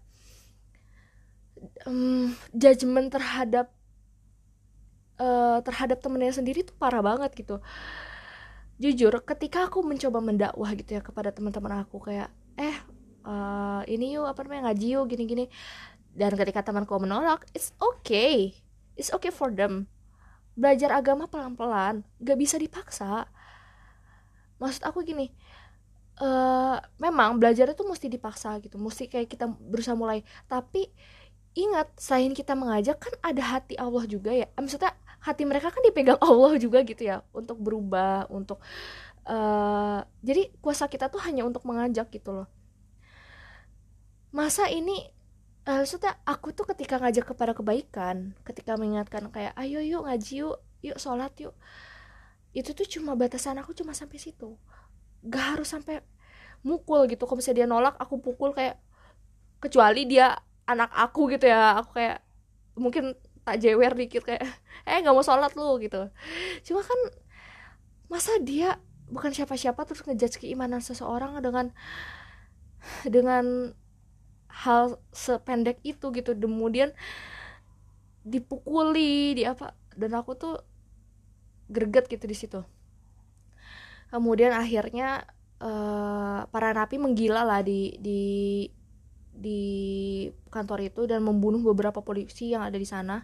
um, 1.84 2.30
judgement 2.54 3.10
terhadap 3.10 3.74
uh, 5.18 5.58
terhadap 5.66 5.98
temennya 5.98 6.38
sendiri 6.38 6.62
tuh 6.62 6.78
parah 6.78 7.02
banget 7.02 7.34
gitu 7.34 7.58
jujur 8.78 9.10
ketika 9.26 9.66
aku 9.66 9.82
mencoba 9.82 10.22
mendakwah 10.22 10.70
gitu 10.78 10.98
ya 10.98 11.02
kepada 11.02 11.34
teman-teman 11.34 11.82
aku 11.82 11.98
kayak 11.98 12.30
eh 12.54 12.78
uh, 13.26 13.82
ini 13.90 14.14
yuk 14.14 14.30
apa 14.30 14.46
namanya 14.46 14.70
ngaji 14.70 14.86
yuk 14.98 15.04
gini-gini. 15.10 15.46
Dan 16.14 16.34
ketika 16.34 16.66
temanku 16.66 16.94
menolak 16.98 17.46
it's 17.54 17.74
okay. 17.78 18.54
It's 18.98 19.14
okay 19.14 19.30
for 19.30 19.54
them. 19.54 19.86
Belajar 20.58 20.90
agama 20.90 21.30
pelan-pelan 21.30 22.02
gak 22.18 22.38
bisa 22.38 22.58
dipaksa. 22.58 23.30
Maksud 24.58 24.82
aku 24.82 25.06
gini 25.06 25.30
uh, 26.22 26.76
memang 26.98 27.38
belajar 27.38 27.70
itu 27.70 27.82
mesti 27.86 28.10
dipaksa 28.10 28.58
gitu 28.62 28.76
mesti 28.78 29.06
kayak 29.06 29.30
kita 29.30 29.46
berusaha 29.46 29.94
mulai. 29.94 30.26
Tapi 30.50 30.90
ingat 31.58 31.90
selain 31.98 32.34
kita 32.34 32.54
mengajak 32.54 32.98
kan 32.98 33.14
ada 33.22 33.42
hati 33.42 33.74
Allah 33.78 34.04
juga 34.06 34.34
ya. 34.34 34.46
Maksudnya 34.58 34.94
hati 35.18 35.42
mereka 35.44 35.74
kan 35.74 35.82
dipegang 35.82 36.20
Allah 36.22 36.54
juga 36.56 36.82
gitu 36.86 37.02
ya 37.02 37.26
untuk 37.34 37.58
berubah 37.58 38.30
untuk 38.30 38.62
uh, 39.26 40.00
jadi 40.22 40.50
kuasa 40.62 40.86
kita 40.86 41.10
tuh 41.10 41.20
hanya 41.26 41.44
untuk 41.44 41.66
mengajak 41.66 42.08
gitu 42.10 42.32
loh. 42.42 42.48
Masa 44.30 44.68
ini 44.68 45.08
uh, 45.66 45.82
maksudnya 45.82 46.16
aku 46.24 46.54
tuh 46.54 46.68
ketika 46.70 47.00
ngajak 47.00 47.28
kepada 47.34 47.52
kebaikan 47.56 48.36
ketika 48.46 48.76
mengingatkan 48.78 49.28
kayak 49.32 49.52
ayo 49.58 49.80
yuk 49.82 50.06
ngaji 50.06 50.32
yuk 50.46 50.56
yuk 50.84 50.98
sholat 51.00 51.32
yuk 51.42 51.56
itu 52.56 52.72
tuh 52.72 52.86
cuma 52.88 53.12
batasan 53.14 53.60
aku 53.60 53.76
cuma 53.76 53.92
sampai 53.92 54.18
situ. 54.18 54.56
Gak 55.26 55.58
harus 55.58 55.68
sampai 55.68 56.00
mukul 56.64 57.06
gitu. 57.10 57.28
Kalau 57.28 57.38
misalnya 57.38 57.64
dia 57.64 57.68
nolak 57.68 57.94
aku 58.00 58.18
pukul 58.18 58.56
kayak 58.56 58.80
kecuali 59.62 60.08
dia 60.08 60.34
anak 60.64 60.90
aku 60.96 61.28
gitu 61.36 61.46
ya. 61.46 61.78
Aku 61.82 61.94
kayak 61.94 62.24
mungkin 62.78 63.18
tak 63.48 63.64
jewer 63.64 63.96
dikit 63.96 64.28
kayak 64.28 64.44
eh 64.84 64.98
nggak 65.00 65.16
mau 65.16 65.24
sholat 65.24 65.56
lu 65.56 65.80
gitu. 65.80 66.12
Cuma 66.68 66.84
kan 66.84 67.00
masa 68.12 68.36
dia 68.44 68.76
bukan 69.08 69.32
siapa-siapa 69.32 69.88
terus 69.88 70.04
ngejudge 70.04 70.44
keimanan 70.44 70.84
seseorang 70.84 71.40
dengan 71.40 71.72
dengan 73.08 73.72
hal 74.52 75.00
sependek 75.16 75.80
itu 75.80 76.12
gitu. 76.12 76.36
Kemudian 76.36 76.92
dipukuli 78.28 79.32
di 79.32 79.48
apa 79.48 79.72
dan 79.96 80.12
aku 80.12 80.36
tuh 80.36 80.60
greget 81.72 82.12
gitu 82.12 82.28
di 82.28 82.36
situ. 82.36 82.60
Kemudian 84.12 84.52
akhirnya 84.52 85.24
uh, 85.60 86.44
para 86.48 86.76
napi 86.76 87.00
menggila 87.00 87.44
lah 87.44 87.60
di 87.64 87.96
di 88.00 88.20
di 89.38 89.62
kantor 90.50 90.90
itu 90.90 91.06
dan 91.06 91.22
membunuh 91.22 91.62
beberapa 91.62 92.02
polisi 92.02 92.50
yang 92.50 92.66
ada 92.66 92.74
di 92.74 92.84
sana. 92.84 93.22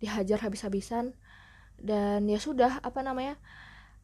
Dihajar 0.00 0.40
habis-habisan. 0.40 1.12
Dan 1.78 2.26
ya 2.26 2.40
sudah 2.40 2.80
apa 2.82 3.04
namanya 3.06 3.38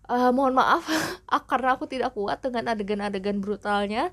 uh, 0.06 0.30
mohon 0.30 0.54
maaf 0.54 0.86
karena 1.50 1.74
aku 1.74 1.90
tidak 1.90 2.14
kuat 2.14 2.44
dengan 2.44 2.76
adegan-adegan 2.76 3.40
brutalnya. 3.40 4.12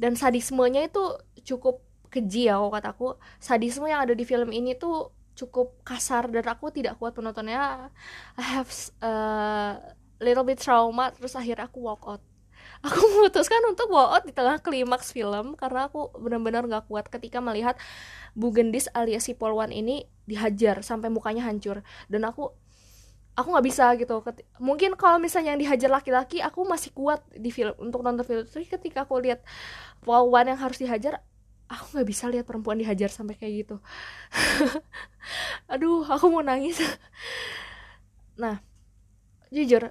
Dan 0.00 0.16
sadismenya 0.16 0.88
itu 0.88 1.20
cukup 1.44 1.84
keji 2.08 2.48
ya 2.48 2.58
kata 2.58 2.96
kataku. 2.96 3.20
Sadisme 3.38 3.86
yang 3.86 4.02
ada 4.08 4.16
di 4.16 4.24
film 4.24 4.50
ini 4.50 4.74
tuh 4.74 5.12
cukup 5.36 5.78
kasar 5.86 6.28
dan 6.32 6.44
aku 6.48 6.72
tidak 6.72 6.96
kuat 6.96 7.12
penontonnya. 7.12 7.92
I 8.34 8.42
have 8.42 8.72
a 9.00 9.06
uh, 9.06 9.72
little 10.20 10.44
bit 10.44 10.60
trauma 10.60 11.12
terus 11.16 11.32
akhirnya 11.32 11.68
aku 11.68 11.80
walk 11.80 12.04
out 12.04 12.22
aku 12.86 13.00
memutuskan 13.16 13.60
untuk 13.68 13.92
walk 13.92 14.08
out 14.16 14.24
di 14.24 14.32
tengah 14.32 14.56
klimaks 14.64 15.12
film 15.12 15.52
karena 15.56 15.92
aku 15.92 16.12
benar-benar 16.16 16.64
gak 16.64 16.88
kuat 16.88 17.06
ketika 17.12 17.38
melihat 17.44 17.76
Bu 18.32 18.54
Gendis 18.54 18.88
alias 18.96 19.28
si 19.28 19.36
Polwan 19.36 19.74
ini 19.74 20.08
dihajar 20.24 20.80
sampai 20.80 21.12
mukanya 21.12 21.44
hancur. 21.44 21.84
Dan 22.08 22.24
aku 22.24 22.54
aku 23.36 23.48
nggak 23.52 23.66
bisa 23.66 23.84
gitu. 23.96 24.22
Mungkin 24.62 24.96
kalau 24.96 25.20
misalnya 25.20 25.56
yang 25.56 25.60
dihajar 25.60 25.90
laki-laki 25.90 26.40
aku 26.40 26.64
masih 26.64 26.92
kuat 26.96 27.20
di 27.32 27.52
film 27.52 27.74
untuk 27.80 28.00
nonton 28.04 28.24
film 28.24 28.44
tapi 28.46 28.66
ketika 28.68 29.04
aku 29.04 29.20
lihat 29.20 29.44
Polwan 30.00 30.48
yang 30.48 30.60
harus 30.60 30.80
dihajar 30.80 31.20
aku 31.70 32.00
nggak 32.00 32.08
bisa 32.08 32.26
lihat 32.26 32.44
perempuan 32.48 32.80
dihajar 32.80 33.12
sampai 33.12 33.38
kayak 33.38 33.66
gitu. 33.66 33.76
Aduh 35.72 36.02
aku 36.06 36.26
mau 36.32 36.42
nangis. 36.42 36.80
Nah 38.40 38.62
jujur 39.50 39.90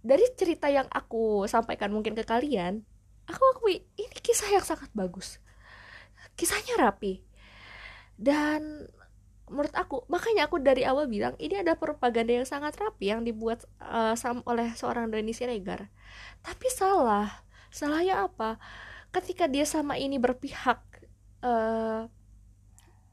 dari 0.00 0.24
cerita 0.32 0.72
yang 0.72 0.88
aku 0.88 1.44
sampaikan 1.44 1.92
mungkin 1.92 2.16
ke 2.16 2.24
kalian 2.24 2.84
aku 3.30 3.44
akui 3.56 3.76
ini 3.94 4.16
kisah 4.18 4.50
yang 4.50 4.66
sangat 4.66 4.90
bagus. 4.90 5.38
Kisahnya 6.34 6.82
rapi. 6.82 7.22
Dan 8.18 8.90
menurut 9.50 9.74
aku 9.74 10.06
makanya 10.06 10.46
aku 10.46 10.62
dari 10.62 10.86
awal 10.86 11.10
bilang 11.10 11.34
ini 11.42 11.58
ada 11.58 11.74
propaganda 11.74 12.30
yang 12.30 12.46
sangat 12.46 12.78
rapi 12.78 13.10
yang 13.10 13.26
dibuat 13.26 13.66
uh, 13.82 14.14
oleh 14.46 14.74
seorang 14.74 15.08
Denny 15.08 15.32
Siregar. 15.32 15.88
Tapi 16.42 16.66
salah. 16.68 17.46
Salahnya 17.70 18.26
apa? 18.26 18.58
Ketika 19.14 19.46
dia 19.46 19.62
sama 19.62 19.94
ini 19.94 20.18
berpihak 20.18 20.82
uh, 21.46 22.10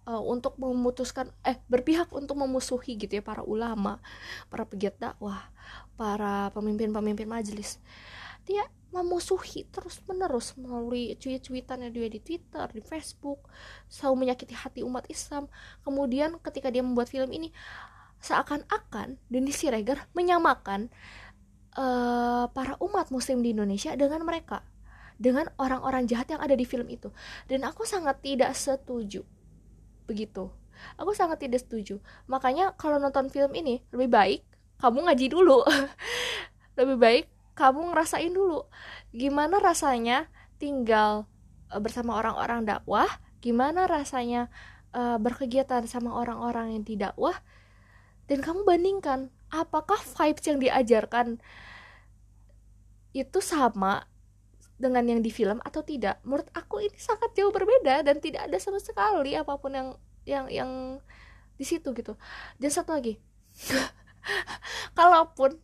uh, 0.08 0.24
untuk 0.24 0.56
memutuskan 0.56 1.30
eh 1.44 1.60
berpihak 1.68 2.10
untuk 2.16 2.40
memusuhi 2.40 2.96
gitu 2.96 3.20
ya 3.20 3.24
para 3.24 3.44
ulama, 3.44 4.00
para 4.48 4.64
pegiat 4.64 4.96
dakwah, 4.98 5.52
para 6.00 6.50
pemimpin-pemimpin 6.56 7.28
majelis. 7.28 7.84
Dia 8.48 8.64
memusuhi 8.96 9.68
terus 9.68 10.00
menerus 10.08 10.56
melalui 10.56 11.12
cuit-cuitannya 11.20 11.92
dia 11.92 12.08
di 12.08 12.24
Twitter, 12.24 12.66
di 12.72 12.80
Facebook, 12.80 13.44
selalu 13.92 14.24
menyakiti 14.26 14.56
hati 14.56 14.80
umat 14.88 15.04
Islam. 15.12 15.52
Kemudian 15.84 16.40
ketika 16.40 16.72
dia 16.72 16.80
membuat 16.80 17.12
film 17.12 17.28
ini 17.36 17.52
seakan-akan 18.24 19.20
Denny 19.30 19.54
Siregar 19.54 20.10
menyamakan 20.18 20.90
uh, 21.78 22.50
para 22.50 22.80
umat 22.82 23.14
muslim 23.14 23.46
di 23.46 23.54
Indonesia 23.54 23.94
dengan 23.94 24.26
mereka 24.26 24.66
dengan 25.18 25.50
orang-orang 25.58 26.06
jahat 26.06 26.30
yang 26.30 26.42
ada 26.42 26.54
di 26.54 26.66
film 26.66 26.86
itu 26.90 27.10
dan 27.50 27.66
aku 27.66 27.86
sangat 27.86 28.22
tidak 28.22 28.54
setuju 28.54 29.26
begitu. 30.08 30.50
Aku 30.98 31.12
sangat 31.14 31.44
tidak 31.44 31.62
setuju. 31.62 32.00
Makanya 32.32 32.74
kalau 32.80 32.98
nonton 32.98 33.30
film 33.30 33.54
ini 33.54 33.84
lebih 33.94 34.10
baik 34.10 34.42
kamu 34.82 35.10
ngaji 35.10 35.28
dulu. 35.34 35.66
Lebih 36.78 36.98
baik 37.02 37.26
kamu 37.58 37.90
ngerasain 37.90 38.30
dulu 38.30 38.70
gimana 39.10 39.58
rasanya 39.58 40.30
tinggal 40.62 41.26
uh, 41.74 41.82
bersama 41.82 42.22
orang-orang 42.22 42.70
dakwah 42.70 43.10
gimana 43.42 43.90
rasanya 43.90 44.54
uh, 44.94 45.18
berkegiatan 45.18 45.90
sama 45.90 46.14
orang-orang 46.14 46.78
yang 46.78 46.86
tidak 46.86 47.18
wah 47.18 47.42
dan 48.30 48.46
kamu 48.46 48.62
bandingkan 48.62 49.34
apakah 49.50 49.98
vibes 49.98 50.46
yang 50.46 50.62
diajarkan 50.62 51.42
itu 53.18 53.42
sama 53.42 54.06
dengan 54.78 55.04
yang 55.10 55.22
di 55.26 55.34
film 55.34 55.58
atau 55.66 55.82
tidak? 55.82 56.22
Menurut 56.22 56.48
aku 56.54 56.86
ini 56.86 56.98
sangat 56.98 57.34
jauh 57.34 57.50
berbeda 57.50 58.06
dan 58.06 58.22
tidak 58.22 58.46
ada 58.46 58.58
sama 58.62 58.78
sekali 58.78 59.34
apa 59.34 59.58
pun 59.58 59.74
yang 59.74 59.90
yang 60.24 60.46
yang 60.50 60.72
di 61.58 61.66
situ 61.66 61.92
gitu. 61.98 62.14
Dan 62.62 62.70
satu 62.70 62.94
lagi 62.94 63.18
kalaupun 64.98 65.58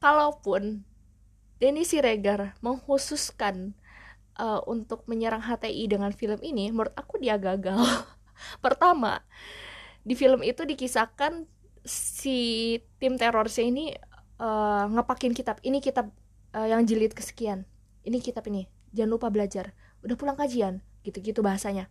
kalaupun 0.00 0.82
Denny 1.60 1.84
Siregar 1.84 2.56
mengkhususkan 2.64 3.76
uh, 4.40 4.64
untuk 4.64 5.04
menyerang 5.04 5.44
HTI 5.44 5.92
dengan 5.92 6.10
film 6.16 6.40
ini 6.40 6.72
menurut 6.72 6.96
aku 6.96 7.20
dia 7.20 7.36
gagal. 7.36 7.84
Pertama 8.64 9.20
di 10.00 10.16
film 10.16 10.40
itu 10.40 10.64
dikisahkan 10.64 11.44
si 11.84 12.80
tim 12.96 13.20
terorisnya 13.20 13.68
ini 13.68 13.84
uh, 14.40 14.88
ngepakin 14.88 15.36
kitab 15.36 15.60
ini 15.60 15.84
kitab 15.84 16.08
uh, 16.56 16.64
yang 16.64 16.88
jilid 16.88 17.12
kesekian 17.12 17.68
ini 18.10 18.18
kitab 18.18 18.42
ini 18.50 18.66
jangan 18.90 19.10
lupa 19.14 19.30
belajar. 19.30 19.70
Udah 20.02 20.18
pulang 20.18 20.34
kajian 20.34 20.82
gitu-gitu 21.06 21.46
bahasanya. 21.46 21.86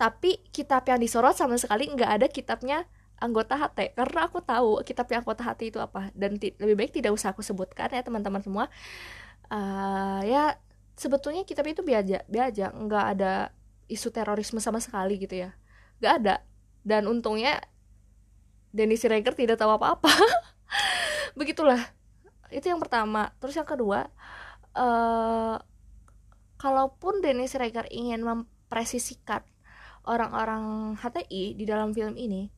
Tapi 0.00 0.40
kitab 0.50 0.88
yang 0.88 0.98
disorot 0.98 1.36
sama 1.36 1.60
sekali 1.60 1.92
nggak 1.92 2.10
ada 2.20 2.26
kitabnya 2.26 2.88
anggota 3.20 3.54
HT 3.54 3.94
karena 3.94 4.20
aku 4.26 4.42
tahu 4.42 4.82
kitab 4.82 5.06
yang 5.12 5.22
anggota 5.22 5.44
HT 5.44 5.60
itu 5.76 5.78
apa. 5.78 6.08
Dan 6.16 6.40
lebih 6.40 6.74
baik 6.74 6.96
tidak 6.96 7.12
usah 7.12 7.36
aku 7.36 7.44
sebutkan 7.44 7.92
ya 7.92 8.00
teman-teman 8.00 8.40
semua. 8.40 8.72
Uh, 9.52 10.24
ya 10.24 10.56
sebetulnya 10.96 11.44
kitab 11.44 11.68
itu 11.68 11.84
biasa 11.84 12.24
biasa 12.26 12.72
nggak 12.72 13.04
ada 13.18 13.52
isu 13.92 14.08
terorisme 14.08 14.58
sama 14.58 14.80
sekali 14.80 15.20
gitu 15.20 15.36
ya. 15.36 15.52
Nggak 16.00 16.14
ada. 16.24 16.34
Dan 16.80 17.08
untungnya 17.08 17.60
Denny 18.74 18.96
Siregar 18.98 19.36
tidak 19.36 19.60
tahu 19.60 19.70
apa-apa. 19.76 20.10
Begitulah. 21.38 21.80
Itu 22.50 22.66
yang 22.72 22.82
pertama. 22.82 23.30
Terus 23.38 23.54
yang 23.54 23.68
kedua 23.68 24.10
uh, 24.74 25.56
kalaupun 26.60 27.22
Dennis 27.22 27.56
Regar 27.58 27.88
ingin 27.90 28.22
mempresisikan 28.22 29.42
orang-orang 30.04 30.94
HTI 31.00 31.56
di 31.56 31.64
dalam 31.64 31.96
film 31.96 32.14
ini 32.14 32.52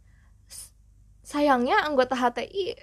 sayangnya 1.26 1.82
anggota 1.82 2.14
HTI 2.14 2.78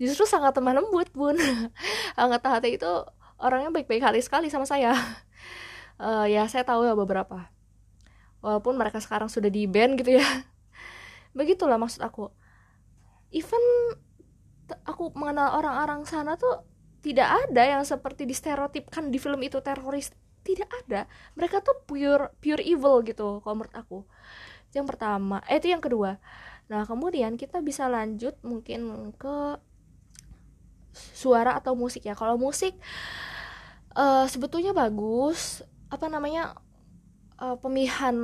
justru 0.00 0.24
sangat 0.24 0.56
teman 0.56 0.74
lembut 0.80 1.12
bun. 1.12 1.36
Anggota 2.20 2.58
HTI 2.58 2.80
itu 2.80 2.92
orangnya 3.36 3.70
baik-baik 3.70 4.02
hati 4.02 4.24
sekali 4.24 4.48
sama 4.48 4.64
saya. 4.64 4.96
Uh, 6.00 6.24
ya 6.34 6.48
saya 6.48 6.64
tahu 6.64 6.88
ya 6.88 6.96
beberapa. 6.96 7.52
Walaupun 8.42 8.74
mereka 8.74 8.98
sekarang 8.98 9.30
sudah 9.30 9.52
di 9.52 9.68
band 9.68 10.00
gitu 10.00 10.18
ya. 10.18 10.24
Begitulah 11.38 11.78
maksud 11.78 12.02
aku. 12.02 12.32
Even 13.30 13.62
aku 14.88 15.12
mengenal 15.14 15.60
orang-orang 15.60 16.08
sana 16.08 16.34
tuh 16.40 16.64
tidak 17.02 17.28
ada 17.28 17.62
yang 17.66 17.82
seperti 17.82 18.24
distereotipkan 18.30 19.10
di 19.10 19.18
film 19.18 19.42
itu 19.42 19.58
teroris. 19.58 20.14
Tidak 20.42 20.70
ada. 20.86 21.10
Mereka 21.34 21.62
tuh 21.62 21.82
pure 21.86 22.34
pure 22.38 22.62
evil 22.62 23.02
gitu 23.02 23.42
kalau 23.42 23.62
menurut 23.62 23.74
aku. 23.74 23.98
Yang 24.70 24.86
pertama 24.94 25.42
eh 25.50 25.58
itu 25.58 25.70
yang 25.70 25.82
kedua. 25.82 26.22
Nah 26.70 26.86
kemudian 26.86 27.34
kita 27.34 27.58
bisa 27.58 27.90
lanjut 27.90 28.38
mungkin 28.46 29.10
ke 29.18 29.58
suara 30.94 31.58
atau 31.58 31.74
musik 31.74 32.06
ya. 32.06 32.14
Kalau 32.14 32.38
musik 32.38 32.78
uh, 33.98 34.26
sebetulnya 34.30 34.70
bagus. 34.70 35.66
Apa 35.90 36.06
namanya? 36.06 36.56
Uh, 37.42 37.58
pemilihan 37.58 38.14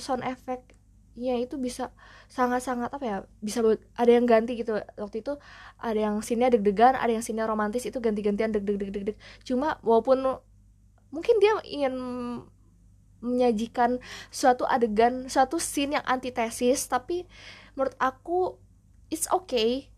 sound 0.00 0.24
effect 0.24 0.72
ya 1.12 1.36
itu 1.36 1.60
bisa 1.60 1.92
sangat-sangat 2.32 2.88
apa 2.88 3.04
ya 3.04 3.16
bisa 3.44 3.60
ada 3.96 4.10
yang 4.10 4.24
ganti 4.24 4.56
gitu. 4.56 4.80
Waktu 4.96 5.20
itu 5.20 5.36
ada 5.76 5.98
yang 5.98 6.24
sinnya 6.24 6.48
deg-degan 6.48 6.96
ada 6.96 7.12
yang 7.12 7.24
sinnya 7.24 7.44
romantis 7.44 7.84
itu 7.84 8.00
ganti-gantian 8.00 8.52
deg-deg-deg-deg 8.52 9.16
cuma 9.44 9.76
walaupun 9.84 10.40
mungkin 11.12 11.36
dia 11.38 11.60
ingin 11.68 11.94
menyajikan 13.22 14.02
suatu 14.34 14.66
adegan 14.66 15.30
suatu 15.30 15.62
scene 15.62 16.00
yang 16.00 16.06
antitesis 16.08 16.90
tapi 16.90 17.28
menurut 17.76 17.94
aku 18.00 18.56
it's 19.12 19.28
okay. 19.28 19.92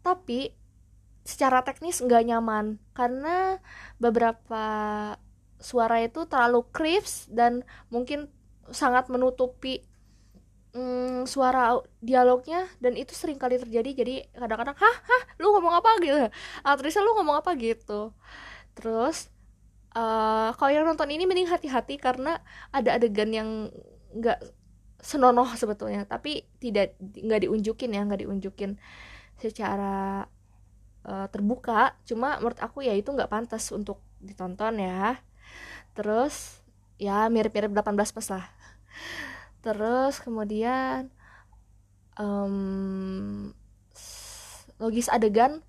Tapi 0.00 0.54
secara 1.26 1.60
teknis 1.60 2.00
nggak 2.00 2.24
nyaman 2.32 2.80
karena 2.96 3.60
beberapa 4.00 4.64
suara 5.60 6.00
itu 6.00 6.24
terlalu 6.24 6.64
crisp 6.72 7.28
dan 7.28 7.60
mungkin 7.92 8.32
sangat 8.72 9.12
menutupi 9.12 9.84
mm, 10.74 11.26
suara 11.26 11.78
dialognya 11.98 12.66
dan 12.78 12.94
itu 12.94 13.12
sering 13.14 13.36
kali 13.38 13.58
terjadi. 13.58 13.90
Jadi 13.94 14.14
kadang-kadang 14.34 14.76
hah 14.78 14.96
hah 15.06 15.22
lu 15.42 15.54
ngomong 15.54 15.74
apa? 15.78 15.90
gitu. 16.02 16.16
Aktrisnya 16.62 17.02
lu 17.04 17.14
ngomong 17.18 17.42
apa? 17.42 17.54
Gitu. 17.58 18.14
Terus 18.74 19.30
uh, 19.94 20.54
kalau 20.54 20.70
yang 20.70 20.86
nonton 20.86 21.10
ini 21.10 21.26
mending 21.26 21.50
hati-hati 21.50 21.98
karena 21.98 22.38
ada 22.70 22.96
adegan 22.96 23.30
yang 23.34 23.48
nggak 24.14 24.40
senonoh 25.02 25.48
sebetulnya. 25.58 26.06
Tapi 26.06 26.46
tidak 26.62 26.94
nggak 27.00 27.46
diunjukin 27.48 27.90
ya 27.94 28.02
nggak 28.06 28.22
diunjukin 28.26 28.78
secara 29.38 30.26
uh, 31.06 31.26
terbuka. 31.28 31.98
Cuma 32.06 32.38
menurut 32.38 32.60
aku 32.62 32.86
ya 32.86 32.94
itu 32.94 33.10
nggak 33.10 33.30
pantas 33.30 33.68
untuk 33.74 34.00
ditonton 34.22 34.78
ya. 34.78 35.18
Terus 35.96 36.62
ya 37.00 37.26
mirip-mirip 37.32 37.72
18 37.72 38.14
plus 38.14 38.28
lah 38.28 38.44
terus 39.60 40.20
kemudian 40.24 41.12
um, 42.16 43.52
logis 44.80 45.12
adegan 45.12 45.60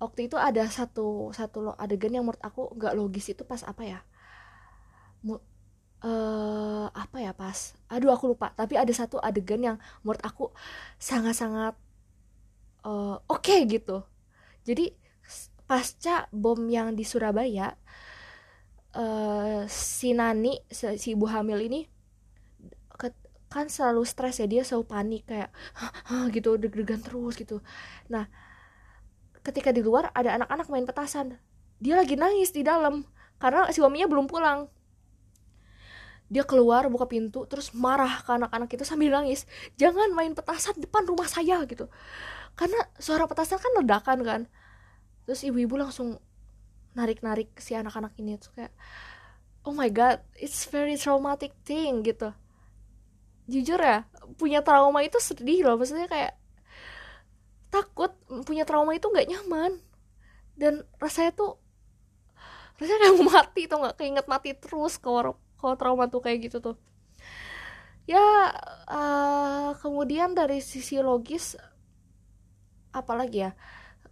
waktu 0.00 0.28
itu 0.28 0.36
ada 0.40 0.64
satu 0.68 1.32
satu 1.36 1.76
adegan 1.76 2.12
yang 2.16 2.24
menurut 2.24 2.40
aku 2.40 2.72
nggak 2.76 2.96
logis 2.96 3.32
itu 3.32 3.44
pas 3.44 3.60
apa 3.64 3.82
ya? 3.84 4.00
Mu, 5.20 5.36
uh, 5.36 6.88
apa 6.92 7.16
ya 7.20 7.36
pas? 7.36 7.76
Aduh 7.92 8.08
aku 8.12 8.32
lupa. 8.32 8.56
Tapi 8.56 8.80
ada 8.80 8.92
satu 8.96 9.20
adegan 9.20 9.60
yang 9.60 9.76
menurut 10.00 10.24
aku 10.24 10.52
sangat-sangat 10.96 11.76
uh, 12.88 13.20
oke 13.28 13.44
okay, 13.44 13.68
gitu. 13.68 14.00
Jadi 14.64 14.96
pasca 15.68 16.26
bom 16.34 16.58
yang 16.66 16.96
di 16.96 17.04
Surabaya 17.06 17.76
uh, 18.96 19.62
si 19.70 20.16
Nani 20.16 20.58
si 20.72 21.14
ibu 21.14 21.30
hamil 21.30 21.60
ini 21.62 21.80
kan 23.50 23.66
selalu 23.66 24.06
stres 24.06 24.38
ya 24.38 24.46
dia 24.46 24.62
selalu 24.62 24.86
panik 24.86 25.22
kayak 25.26 25.50
Hah, 25.74 26.30
gitu 26.30 26.54
deg-degan 26.54 27.02
terus 27.02 27.34
gitu. 27.34 27.58
Nah 28.06 28.30
ketika 29.42 29.74
di 29.74 29.82
luar 29.82 30.14
ada 30.14 30.38
anak-anak 30.38 30.66
main 30.70 30.86
petasan 30.86 31.36
dia 31.82 31.98
lagi 31.98 32.14
nangis 32.14 32.54
di 32.54 32.62
dalam 32.62 33.02
karena 33.42 33.66
suaminya 33.74 34.06
belum 34.06 34.30
pulang. 34.30 34.70
Dia 36.30 36.46
keluar 36.46 36.86
buka 36.86 37.10
pintu 37.10 37.42
terus 37.50 37.74
marah 37.74 38.22
ke 38.22 38.30
anak-anak 38.30 38.70
itu 38.70 38.86
sambil 38.86 39.10
nangis 39.10 39.50
jangan 39.74 40.14
main 40.14 40.30
petasan 40.30 40.78
depan 40.78 41.02
rumah 41.10 41.26
saya 41.26 41.66
gitu. 41.66 41.90
Karena 42.54 42.78
suara 43.02 43.26
petasan 43.26 43.58
kan 43.58 43.72
ledakan 43.82 44.18
kan. 44.22 44.40
Terus 45.26 45.42
ibu-ibu 45.42 45.74
langsung 45.74 46.22
narik-narik 46.94 47.54
si 47.58 47.74
anak-anak 47.74 48.14
ini 48.18 48.38
tuh 48.38 48.50
kayak 48.54 48.74
oh 49.62 49.74
my 49.74 49.86
god 49.92 50.18
it's 50.34 50.66
very 50.66 50.98
traumatic 50.98 51.54
thing 51.62 52.02
gitu 52.02 52.34
jujur 53.50 53.80
ya 53.82 54.06
punya 54.38 54.62
trauma 54.62 55.02
itu 55.02 55.18
sedih 55.18 55.66
loh. 55.66 55.76
Maksudnya 55.76 56.06
kayak 56.06 56.38
takut 57.74 58.14
punya 58.46 58.62
trauma 58.62 58.94
itu 58.94 59.10
nggak 59.10 59.28
nyaman. 59.28 59.82
Dan 60.54 60.86
rasanya 61.02 61.34
tuh 61.34 61.58
rasanya 62.78 63.10
kayak 63.10 63.14
mau 63.18 63.26
mati 63.34 63.62
tuh 63.66 63.78
nggak? 63.82 63.96
Keinget 63.98 64.26
mati 64.30 64.50
terus 64.54 64.96
kalau 64.96 65.34
kalau 65.58 65.74
trauma 65.76 66.06
tuh 66.06 66.22
kayak 66.22 66.48
gitu 66.48 66.62
tuh. 66.62 66.76
Ya 68.06 68.54
uh, 68.88 69.76
kemudian 69.82 70.32
dari 70.32 70.62
sisi 70.62 71.02
logis 71.02 71.58
apalagi 72.94 73.50
ya? 73.50 73.52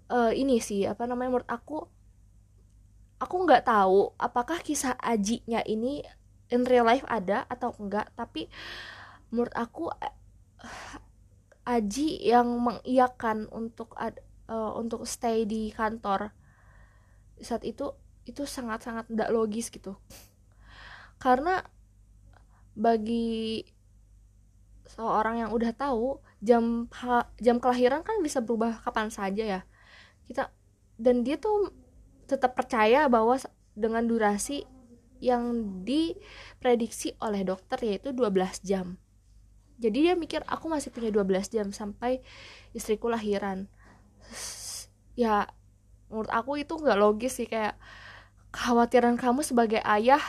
Uh, 0.08 0.32
ini 0.32 0.56
sih 0.58 0.88
apa 0.88 1.04
namanya 1.04 1.28
menurut 1.36 1.50
aku 1.52 1.84
aku 3.18 3.36
nggak 3.44 3.66
tahu 3.66 4.14
apakah 4.16 4.62
kisah 4.62 4.94
ajinya 5.02 5.60
ini 5.66 6.06
in 6.48 6.64
real 6.64 6.86
life 6.86 7.04
ada 7.10 7.44
atau 7.50 7.74
enggak 7.76 8.08
tapi 8.14 8.48
menurut 9.30 9.54
aku 9.54 9.92
eh, 10.00 10.14
Aji 11.68 12.24
yang 12.24 12.48
mengiyakan 12.64 13.44
untuk 13.52 13.92
uh, 13.92 14.72
untuk 14.72 15.04
stay 15.04 15.44
di 15.44 15.68
kantor 15.68 16.32
saat 17.44 17.60
itu 17.60 17.92
itu 18.24 18.48
sangat-sangat 18.48 19.12
tidak 19.12 19.28
logis 19.28 19.68
gitu. 19.68 20.00
Karena 21.20 21.60
bagi 22.72 23.68
seorang 24.88 25.44
yang 25.44 25.50
udah 25.52 25.76
tahu 25.76 26.24
jam 26.40 26.88
jam 27.36 27.60
kelahiran 27.60 28.00
kan 28.00 28.16
bisa 28.24 28.40
berubah 28.40 28.80
kapan 28.80 29.12
saja 29.12 29.44
ya. 29.44 29.60
Kita 30.24 30.48
dan 30.96 31.20
dia 31.20 31.36
tuh 31.36 31.68
tetap 32.24 32.56
percaya 32.56 33.12
bahwa 33.12 33.36
dengan 33.76 34.08
durasi 34.08 34.64
yang 35.20 35.52
diprediksi 35.84 37.12
oleh 37.20 37.44
dokter 37.44 37.76
yaitu 37.84 38.16
12 38.16 38.64
jam 38.64 38.96
jadi 39.78 40.10
dia 40.10 40.14
mikir 40.18 40.42
aku 40.44 40.66
masih 40.66 40.90
punya 40.90 41.14
12 41.14 41.54
jam 41.54 41.70
sampai 41.70 42.18
istriku 42.74 43.06
lahiran. 43.06 43.70
Ya 45.14 45.50
menurut 46.10 46.30
aku 46.34 46.58
itu 46.58 46.74
nggak 46.74 46.98
logis 46.98 47.38
sih 47.38 47.46
kayak 47.46 47.78
kekhawatiran 48.50 49.14
kamu 49.14 49.46
sebagai 49.46 49.78
ayah 49.86 50.20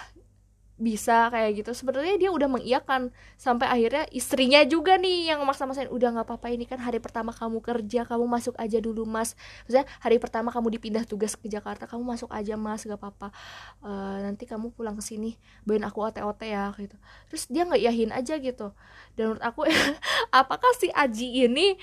bisa 0.79 1.27
kayak 1.27 1.59
gitu. 1.59 1.71
Sebenarnya 1.75 2.15
dia 2.15 2.31
udah 2.31 2.47
mengiyakan 2.47 3.11
sampai 3.35 3.67
akhirnya 3.67 4.07
istrinya 4.15 4.63
juga 4.63 4.95
nih 4.95 5.35
yang 5.35 5.43
maksa-maksain 5.43 5.91
udah 5.91 6.15
nggak 6.15 6.25
apa-apa 6.25 6.47
ini 6.55 6.63
kan 6.63 6.79
hari 6.79 7.03
pertama 7.03 7.35
kamu 7.35 7.59
kerja 7.59 8.07
kamu 8.07 8.25
masuk 8.25 8.55
aja 8.55 8.79
dulu 8.79 9.03
mas. 9.03 9.35
Maksudnya 9.67 9.85
hari 9.99 10.17
pertama 10.23 10.49
kamu 10.55 10.79
dipindah 10.79 11.03
tugas 11.03 11.35
ke 11.35 11.51
Jakarta 11.51 11.83
kamu 11.83 12.15
masuk 12.15 12.31
aja 12.31 12.55
mas 12.55 12.87
gak 12.87 12.95
apa-apa. 12.95 13.35
Uh, 13.83 14.23
nanti 14.23 14.47
kamu 14.47 14.71
pulang 14.71 14.95
ke 14.95 15.03
sini 15.03 15.35
bawain 15.67 15.83
aku 15.83 15.99
ote-ote 15.99 16.47
ya 16.47 16.71
gitu. 16.79 16.95
Terus 17.27 17.43
dia 17.51 17.67
nggak 17.67 17.83
yahin 17.83 18.11
aja 18.15 18.39
gitu. 18.39 18.71
Dan 19.19 19.35
menurut 19.35 19.43
aku 19.43 19.67
apakah 20.39 20.71
si 20.79 20.87
Aji 20.95 21.43
ini 21.43 21.75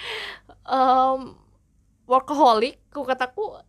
um, 0.65 1.37
workaholic? 2.09 2.81
Aku 2.97 3.05
kataku 3.05 3.61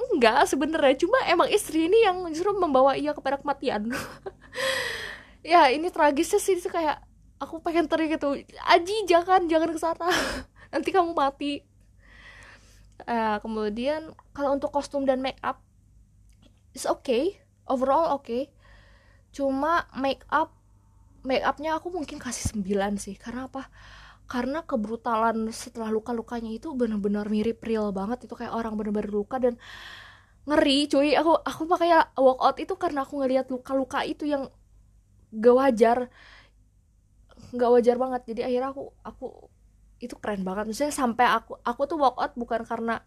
enggak 0.00 0.48
sebenarnya 0.48 0.96
cuma 1.04 1.18
emang 1.28 1.48
istri 1.52 1.90
ini 1.90 2.06
yang 2.06 2.24
justru 2.32 2.56
membawa 2.56 2.96
ia 2.96 3.12
kepada 3.12 3.36
kematian 3.36 3.92
ya 5.40 5.72
ini 5.72 5.88
tragisnya 5.88 6.40
sih 6.40 6.60
kayak 6.60 7.00
aku 7.40 7.64
pengen 7.64 7.88
teriak 7.88 8.20
gitu. 8.20 8.36
Aji 8.68 8.96
jangan 9.08 9.48
jangan 9.48 9.70
ke 9.72 9.80
sana. 9.80 10.08
Nanti 10.72 10.92
kamu 10.92 11.16
mati. 11.16 11.64
Uh, 13.00 13.40
kemudian 13.40 14.12
kalau 14.36 14.52
untuk 14.52 14.68
kostum 14.76 15.08
dan 15.08 15.24
make 15.24 15.40
up 15.40 15.64
it's 16.76 16.84
okay. 16.84 17.40
Overall 17.64 18.12
oke 18.12 18.26
okay. 18.26 18.42
cuma 19.30 19.86
make 19.94 20.26
up 20.28 20.52
make 21.22 21.44
upnya 21.46 21.78
aku 21.80 21.88
mungkin 21.88 22.20
kasih 22.20 22.52
9 22.52 23.00
sih. 23.00 23.16
Karena 23.16 23.48
apa? 23.48 23.72
Karena 24.30 24.62
kebrutalan 24.62 25.50
setelah 25.50 25.90
luka-lukanya 25.90 26.52
itu 26.54 26.70
benar-benar 26.76 27.26
mirip 27.32 27.64
real 27.64 27.90
banget. 27.90 28.28
Itu 28.28 28.36
kayak 28.36 28.52
orang 28.52 28.76
benar-benar 28.78 29.10
luka 29.10 29.40
dan 29.40 29.56
ngeri 30.44 30.86
cuy. 30.92 31.16
Aku 31.16 31.40
aku 31.40 31.62
makanya 31.66 32.12
walk 32.20 32.40
out 32.44 32.56
itu 32.60 32.74
karena 32.76 33.02
aku 33.08 33.20
ngelihat 33.24 33.48
luka-luka 33.48 34.04
itu 34.06 34.28
yang 34.28 34.48
gak 35.34 35.54
wajar. 35.56 35.98
Gak 37.54 37.70
wajar 37.70 37.96
banget. 37.98 38.22
Jadi 38.30 38.40
akhirnya 38.46 38.70
aku 38.74 38.84
aku 39.02 39.26
itu 40.00 40.14
keren 40.16 40.42
banget. 40.42 40.70
Maksudnya 40.70 40.94
sampai 40.94 41.26
aku 41.28 41.60
aku 41.62 41.82
tuh 41.86 41.98
walk 42.00 42.16
out 42.18 42.32
bukan 42.34 42.64
karena 42.64 43.04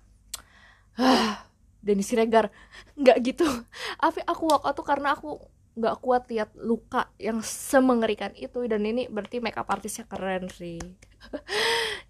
ah 0.95 1.49
Denny 1.83 2.05
Siregar. 2.05 2.53
Nggak 2.95 3.17
gitu. 3.25 3.45
Tapi 4.01 4.21
aku 4.23 4.43
walk 4.47 4.63
out 4.63 4.75
tuh 4.77 4.87
karena 4.87 5.17
aku 5.17 5.41
nggak 5.73 6.05
kuat 6.05 6.29
lihat 6.29 6.53
luka 6.55 7.09
yang 7.17 7.41
semengerikan 7.43 8.31
itu. 8.37 8.63
Dan 8.69 8.85
ini 8.87 9.09
berarti 9.09 9.43
makeup 9.43 9.67
artisnya 9.67 10.07
keren 10.07 10.47
sih. 10.47 10.79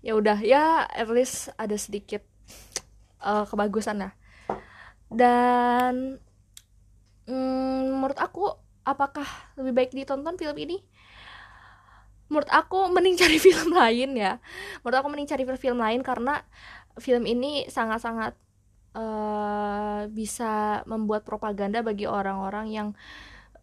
Ya 0.03 0.19
udah 0.19 0.35
ya 0.43 0.83
at 0.83 1.07
least 1.07 1.47
ada 1.55 1.79
sedikit 1.79 2.27
uh, 3.23 3.47
kebagusan 3.47 4.03
lah. 4.03 4.11
Dan 5.07 6.19
mm, 7.23 7.81
menurut 8.03 8.19
aku 8.19 8.51
apakah 8.83 9.25
lebih 9.59 9.73
baik 9.75 9.91
ditonton 9.95 10.35
film 10.35 10.57
ini? 10.59 10.77
Menurut 12.31 12.49
aku 12.51 12.87
mending 12.91 13.15
cari 13.19 13.37
film 13.45 13.75
lain 13.75 14.15
ya. 14.15 14.39
Menurut 14.83 14.97
aku 15.03 15.07
mending 15.11 15.29
cari 15.29 15.43
film 15.57 15.79
lain 15.79 16.01
karena 16.05 16.43
film 17.01 17.25
ini 17.25 17.65
sangat-sangat 17.67 18.37
uh, 18.95 20.05
bisa 20.13 20.83
membuat 20.85 21.25
propaganda 21.25 21.81
bagi 21.81 22.05
orang-orang 22.05 22.69
yang 22.69 22.87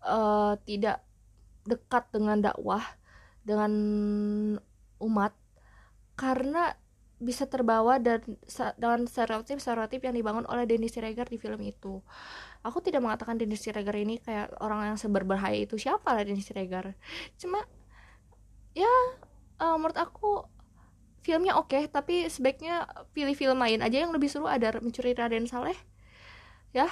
uh, 0.05 0.59
tidak 0.67 1.05
dekat 1.65 2.09
dengan 2.11 2.41
dakwah 2.43 2.83
dengan 3.45 3.73
umat. 5.01 5.33
Karena 6.17 6.77
bisa 7.21 7.45
terbawa 7.45 8.01
dan 8.01 8.25
dengan 8.81 9.05
stereotip-stereotip 9.05 10.01
yang 10.01 10.17
dibangun 10.17 10.49
oleh 10.49 10.65
Denny 10.65 10.89
Siregar 10.89 11.29
di 11.29 11.37
film 11.37 11.61
itu. 11.61 12.01
Aku 12.61 12.85
tidak 12.85 13.01
mengatakan 13.01 13.41
Denny 13.41 13.57
Siregar 13.57 13.97
ini 13.97 14.21
kayak 14.21 14.53
orang 14.61 14.93
yang 14.93 14.99
seberbahaya 15.01 15.57
itu 15.57 15.81
siapa 15.81 16.13
lah 16.13 16.23
Denny 16.25 16.45
Siregar. 16.45 16.93
Cuma 17.41 17.65
ya 18.77 18.93
uh, 19.61 19.77
menurut 19.81 19.97
aku 19.97 20.45
filmnya 21.21 21.57
oke 21.57 21.73
okay, 21.73 21.83
tapi 21.89 22.29
sebaiknya 22.29 22.89
pilih 23.13 23.37
film 23.37 23.61
lain 23.61 23.81
aja 23.81 24.05
yang 24.05 24.13
lebih 24.13 24.29
seru. 24.29 24.45
Ada 24.45 24.77
mencuri 24.85 25.17
Raden 25.17 25.49
Saleh. 25.49 25.77
Ya 26.71 26.87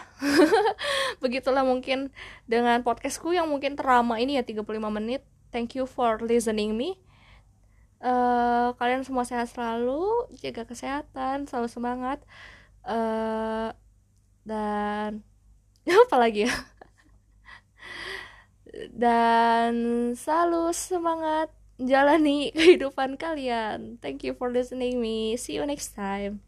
begitulah 1.23 1.63
mungkin 1.63 2.11
dengan 2.51 2.83
podcastku 2.83 3.31
yang 3.31 3.47
mungkin 3.47 3.77
terama 3.77 4.17
ini 4.17 4.41
ya 4.41 4.45
35 4.45 4.65
menit. 4.89 5.23
Thank 5.53 5.77
you 5.77 5.85
for 5.85 6.17
listening 6.25 6.77
me. 6.81 6.97
Uh, 7.99 8.73
kalian 8.79 9.03
semua 9.03 9.27
sehat 9.27 9.51
selalu 9.51 10.31
jaga 10.41 10.65
kesehatan 10.65 11.45
selalu 11.45 11.69
semangat. 11.69 12.19
Uh, 12.89 13.77
dan 14.49 15.21
apa 16.07 16.17
lagi 16.21 16.47
ya? 16.47 16.55
Dan 18.93 19.73
selalu 20.15 20.71
semangat 20.77 21.51
jalani 21.81 22.51
kehidupan 22.57 23.17
kalian. 23.17 23.99
Thank 23.99 24.27
you 24.27 24.37
for 24.37 24.53
listening 24.53 25.01
me. 25.01 25.35
See 25.41 25.57
you 25.57 25.65
next 25.65 25.97
time. 25.97 26.45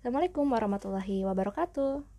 Assalamualaikum 0.00 0.48
warahmatullahi 0.48 1.28
wabarakatuh 1.28 2.10